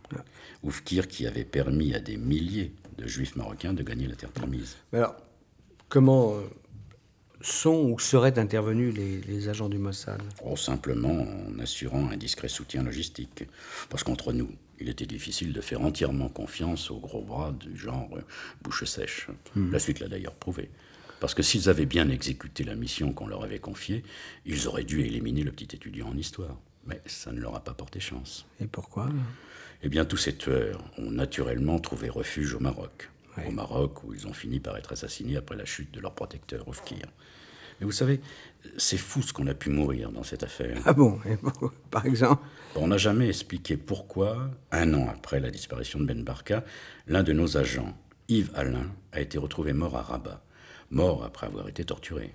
Oufkir 0.64 1.08
qui 1.08 1.26
avait 1.26 1.46
permis 1.46 1.94
à 1.94 2.00
des 2.00 2.18
milliers 2.18 2.74
de 2.98 3.08
juifs 3.08 3.36
marocains 3.36 3.74
de 3.74 3.84
gagner 3.84 4.08
la 4.08 4.16
terre 4.16 4.32
promise. 4.32 4.78
Mais 4.94 5.00
alors, 5.00 5.16
comment 5.90 6.36
euh, 6.36 6.42
sont 7.42 7.90
ou 7.92 8.00
seraient 8.00 8.38
intervenus 8.40 8.94
les, 8.96 9.22
les 9.22 9.50
agents 9.50 9.70
du 9.70 9.78
Mossad? 9.78 10.22
Oh, 10.44 10.56
simplement 10.56 11.26
en 11.26 11.60
assurant 11.60 12.10
un 12.10 12.18
discret 12.18 12.48
soutien 12.48 12.84
logistique. 12.84 13.46
Parce 13.90 14.04
qu'entre 14.04 14.32
nous, 14.32 14.52
il 14.80 14.90
était 14.90 15.06
difficile 15.06 15.54
de 15.54 15.62
faire 15.62 15.82
entièrement 15.82 16.30
confiance 16.30 16.92
aux 16.92 17.00
gros 17.00 17.22
bras 17.22 17.52
du 17.52 17.78
genre 17.78 18.10
euh, 18.16 18.22
bouche 18.62 18.84
sèche. 18.86 19.28
La 19.56 19.80
suite 19.80 20.00
l'a 20.00 20.08
d'ailleurs 20.08 20.36
prouvé. 20.36 20.70
Parce 21.26 21.34
que 21.34 21.42
s'ils 21.42 21.70
avaient 21.70 21.88
bien 21.88 22.08
exécuté 22.12 22.64
la 22.64 22.76
mission 22.76 23.12
qu'on 23.12 23.26
leur 23.26 23.44
avait 23.44 23.58
confiée, 23.58 24.04
ils 24.46 24.68
auraient 24.68 24.84
dû 24.84 25.02
éliminer 25.02 25.42
le 25.42 25.52
petit 25.52 25.76
étudiant 25.76 26.10
en 26.10 26.16
histoire. 26.18 26.56
Mais 26.86 27.02
ça 27.08 27.32
ne 27.32 27.40
leur 27.40 27.56
a 27.56 27.64
pas 27.64 27.74
porté 27.74 28.00
chance. 28.00 28.46
Et 28.60 28.68
pourquoi 28.68 29.10
Eh 29.82 29.90
bien, 29.90 30.06
tous 30.06 30.18
ces 30.18 30.36
tueurs 30.38 30.84
ont 31.00 31.10
naturellement 31.10 31.80
trouvé 31.80 32.10
refuge 32.10 32.54
au 32.54 32.60
Maroc. 32.60 33.10
Ouais. 33.40 33.48
Au 33.48 33.52
Maroc, 33.52 34.04
où 34.04 34.14
ils 34.14 34.28
ont 34.28 34.34
fini 34.34 34.60
par 34.60 34.78
être 34.78 34.92
assassinés 34.92 35.36
après 35.36 35.56
la 35.56 35.66
chute 35.66 35.92
de 35.96 36.00
leur 36.00 36.14
protecteur, 36.14 36.68
Oufkir. 36.68 37.08
Mais 37.80 37.88
vous 37.88 37.92
savez, 37.92 38.22
c'est 38.78 38.96
fou 39.00 39.24
ce 39.24 39.34
qu'on 39.34 39.48
a 39.48 39.56
pu 39.56 39.72
mourir 39.72 40.12
dans 40.12 40.22
cette 40.22 40.44
affaire. 40.44 40.78
Ah 40.86 40.94
bon 40.94 41.18
et 41.28 41.38
pour- 41.38 41.74
Par 41.90 42.06
exemple? 42.06 42.44
On 42.76 42.90
n'a 42.90 43.00
jamais 43.00 43.30
expliqué 43.30 43.78
pourquoi, 43.78 44.52
un 44.72 44.94
an 44.94 45.08
après 45.10 45.40
la 45.40 45.50
disparition 45.50 46.00
de 46.00 46.06
Ben 46.06 46.24
Barka, 46.24 46.64
l'un 47.08 47.24
de 47.24 47.34
nos 47.34 47.58
agents, 47.58 47.98
Yves 48.28 48.52
Alain, 48.54 48.92
a 49.12 49.22
été 49.22 49.40
retrouvé 49.40 49.74
mort 49.74 49.96
à 49.98 50.04
Rabat, 50.04 50.44
mort 50.96 51.24
après 51.24 51.48
avoir 51.48 51.68
été 51.68 51.84
torturé. 51.86 52.34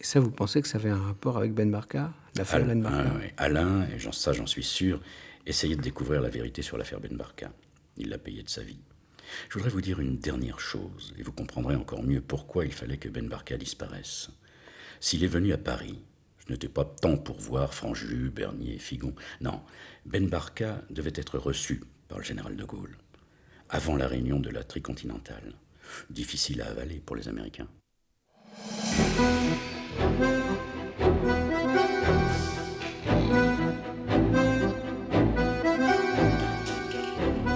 Et 0.00 0.04
ça, 0.04 0.18
vous 0.18 0.30
pensez 0.30 0.62
que 0.62 0.68
ça 0.68 0.78
avait 0.78 0.90
un 0.90 1.02
rapport 1.02 1.36
avec 1.36 1.52
Ben 1.52 1.70
Barka 1.70 2.12
L'affaire 2.36 2.56
Alain, 2.60 2.68
Ben 2.76 2.82
Barka 2.82 3.12
ah 3.36 3.42
Alain, 3.44 3.86
et 3.94 3.98
j'en- 3.98 4.12
ça 4.12 4.32
j'en 4.32 4.46
suis 4.46 4.62
sûr, 4.64 5.00
essayait 5.46 5.76
de 5.76 5.82
découvrir 5.82 6.20
la 6.20 6.30
vérité 6.30 6.62
sur 6.62 6.78
l'affaire 6.78 7.00
Ben 7.00 7.16
Barka. 7.16 7.52
Il 7.96 8.08
l'a 8.08 8.18
payé 8.18 8.42
de 8.42 8.48
sa 8.48 8.62
vie. 8.62 8.78
Je 9.50 9.54
voudrais 9.54 9.70
vous 9.70 9.82
dire 9.82 10.00
une 10.00 10.18
dernière 10.18 10.58
chose, 10.60 11.12
et 11.18 11.22
vous 11.22 11.32
comprendrez 11.32 11.74
encore 11.76 12.02
mieux 12.02 12.20
pourquoi 12.22 12.64
il 12.64 12.72
fallait 12.72 12.96
que 12.96 13.08
Ben 13.08 13.28
Barka 13.28 13.56
disparaisse. 13.58 14.30
S'il 15.00 15.22
est 15.22 15.28
venu 15.28 15.52
à 15.52 15.58
Paris, 15.58 15.98
ce 16.46 16.52
n'était 16.52 16.68
pas 16.68 16.84
tant 16.84 17.16
pour 17.18 17.38
voir 17.38 17.74
Franju, 17.74 18.30
Bernier, 18.30 18.78
Figon. 18.78 19.14
Non, 19.42 19.60
Ben 20.06 20.28
Barka 20.28 20.82
devait 20.90 21.12
être 21.14 21.38
reçu 21.38 21.82
par 22.08 22.18
le 22.18 22.24
général 22.24 22.56
de 22.56 22.64
Gaulle, 22.64 22.96
avant 23.68 23.96
la 23.96 24.08
réunion 24.08 24.40
de 24.40 24.48
la 24.48 24.64
tricontinentale. 24.64 25.54
Difficile 26.08 26.62
à 26.62 26.68
avaler 26.68 27.00
pour 27.04 27.16
les 27.16 27.28
Américains. 27.28 27.68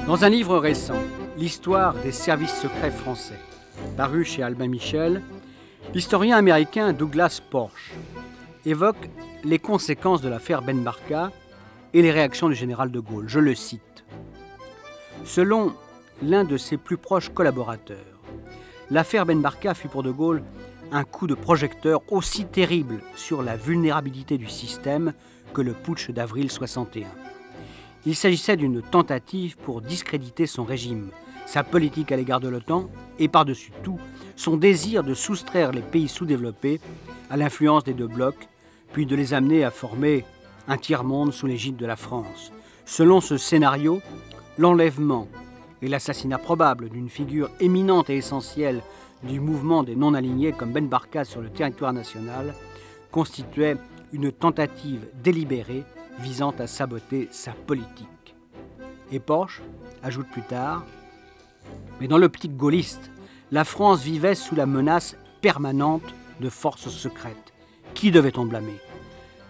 Dans 0.07 0.25
un 0.25 0.29
livre 0.29 0.59
récent, 0.59 1.01
L'histoire 1.39 1.95
des 1.95 2.13
services 2.13 2.55
secrets 2.61 2.91
français, 2.91 3.39
paru 3.97 4.23
chez 4.23 4.43
Albin 4.43 4.69
Michel, 4.69 5.23
l'historien 5.95 6.37
américain 6.37 6.93
Douglas 6.93 7.41
Porsche 7.51 7.95
évoque 8.67 9.09
les 9.43 9.59
conséquences 9.59 10.21
de 10.21 10.29
l'affaire 10.29 10.61
Ben 10.61 10.83
Barka 10.83 11.33
et 11.95 12.03
les 12.03 12.13
réactions 12.13 12.51
du 12.51 12.55
général 12.55 12.93
de 12.93 13.01
Gaulle. 13.01 13.29
Je 13.29 13.41
le 13.41 13.55
cite. 13.55 14.05
Selon 15.25 15.73
l'un 16.23 16.45
de 16.45 16.59
ses 16.59 16.77
plus 16.77 16.99
proches 16.99 17.31
collaborateurs, 17.31 18.21
l'affaire 18.91 19.25
Ben 19.25 19.41
Barka 19.41 19.73
fut 19.73 19.89
pour 19.89 20.03
de 20.03 20.11
Gaulle 20.11 20.45
un 20.93 21.05
coup 21.05 21.27
de 21.27 21.35
projecteur 21.35 22.03
aussi 22.13 22.45
terrible 22.45 23.01
sur 23.17 23.43
la 23.43 23.57
vulnérabilité 23.57 24.37
du 24.37 24.49
système 24.49 25.15
que 25.55 25.63
le 25.63 25.73
putsch 25.73 26.11
d'avril 26.11 26.51
61. 26.51 27.09
Il 28.05 28.15
s'agissait 28.15 28.57
d'une 28.57 28.83
tentative 28.83 29.57
pour 29.57 29.81
discréditer 29.81 30.47
son 30.47 30.65
régime, 30.65 31.09
sa 31.47 31.65
politique 31.65 32.13
à 32.13 32.17
l'égard 32.17 32.41
de 32.41 32.49
l'OTAN 32.49 32.91
et 33.19 33.29
par-dessus 33.29 33.73
tout 33.83 33.99
son 34.37 34.57
désir 34.57 35.03
de 35.03 35.15
soustraire 35.15 35.73
les 35.73 35.83
pays 35.83 36.09
sous-développés 36.09 36.81
à 37.31 37.37
l'influence 37.37 37.85
des 37.85 37.95
deux 37.95 38.07
blocs, 38.07 38.49
puis 38.93 39.07
de 39.07 39.17
les 39.17 39.35
amener 39.35 39.65
à 39.65 39.71
former 39.71 40.25
un 40.69 40.77
tiers-monde 40.77 41.33
sous 41.33 41.47
l'égide 41.47 41.77
de 41.77 41.87
la 41.87 41.97
France. 41.97 42.53
Selon 42.85 43.21
ce 43.21 43.39
scénario, 43.39 44.01
l'enlèvement 44.59 45.29
et 45.81 45.89
l'assassinat 45.89 46.39
probable 46.39 46.89
d'une 46.91 47.09
figure 47.09 47.51
éminente 47.61 48.11
et 48.11 48.17
essentielle 48.17 48.83
du 49.23 49.41
mouvement 49.41 49.83
des 49.83 49.97
non-alignés 49.97 50.53
comme 50.53 50.73
Ben 50.73 50.89
Barka 50.89 51.25
sur 51.25 51.41
le 51.41 51.51
territoire 51.51 51.93
national 51.93 52.55
constituaient 53.11 53.77
une 54.13 54.33
tentative 54.33 55.07
délibérée 55.23 55.85
visant 56.19 56.55
à 56.59 56.67
saboter 56.67 57.29
sa 57.31 57.53
politique. 57.53 58.35
Et 59.11 59.21
Porsche 59.21 59.63
ajoute 60.03 60.29
plus 60.31 60.43
tard, 60.43 60.85
mais 62.01 62.09
dans 62.09 62.19
l'optique 62.19 62.57
gaulliste, 62.57 63.11
la 63.51 63.65
France 63.65 64.03
vivait 64.03 64.35
sous 64.35 64.55
la 64.55 64.67
menace 64.67 65.17
permanente 65.41 66.15
de 66.41 66.49
forces 66.49 66.89
secrètes. 66.89 67.53
Qui 67.95 68.11
devait-on 68.11 68.47
blâmer? 68.47 68.81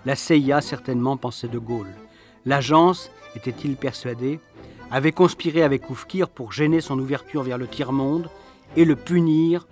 La 0.04 0.16
CIA 0.16 0.60
certainement 0.60 1.16
pensait 1.16 1.48
de 1.48 1.58
Gaulle. 1.58 1.94
L'agence, 2.44 3.10
était-il 3.36 3.76
persuadé, 3.76 4.40
avait 4.90 5.12
conspiré 5.12 5.62
avec 5.62 5.88
Oufkir 5.88 6.28
pour 6.28 6.52
gêner 6.52 6.80
son 6.80 6.98
ouverture 6.98 7.44
vers 7.44 7.56
le 7.58 7.68
tiers-monde 7.68 8.28
et 8.76 8.84
le 8.84 8.96
punir 8.96 9.66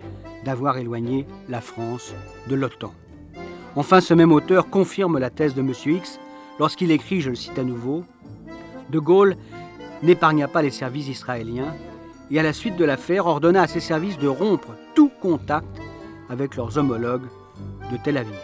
d'avoir 0.44 0.78
éloigné 0.78 1.26
la 1.48 1.61
France 1.61 2.14
de 2.48 2.55
l'OTAN. 2.55 2.92
Enfin, 3.76 4.01
ce 4.01 4.14
même 4.14 4.32
auteur 4.32 4.68
confirme 4.68 5.18
la 5.18 5.30
thèse 5.30 5.55
de 5.55 5.61
M. 5.61 5.72
X 5.86 6.18
lorsqu'il 6.59 6.90
écrit, 6.90 7.20
je 7.20 7.30
le 7.30 7.36
cite 7.36 7.59
à 7.59 7.64
nouveau, 7.64 8.05
De 8.90 8.98
Gaulle 8.98 9.36
n'épargna 10.03 10.48
pas 10.48 10.62
les 10.62 10.70
services 10.70 11.09
israéliens 11.09 11.74
et 12.30 12.38
à 12.38 12.42
la 12.42 12.53
suite 12.53 12.76
de 12.76 12.84
l'affaire 12.84 13.26
ordonna 13.26 13.62
à 13.62 13.68
ses 13.68 13.80
services 13.80 14.18
de 14.18 14.28
rompre 14.28 14.74
tout 14.94 15.11
contact 15.20 15.80
avec 16.28 16.57
leurs 16.57 16.78
homologues 16.78 17.28
de 17.92 17.96
Tel 17.96 18.16
Aviv. 18.16 18.34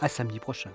À 0.00 0.08
samedi 0.08 0.38
prochain. 0.38 0.70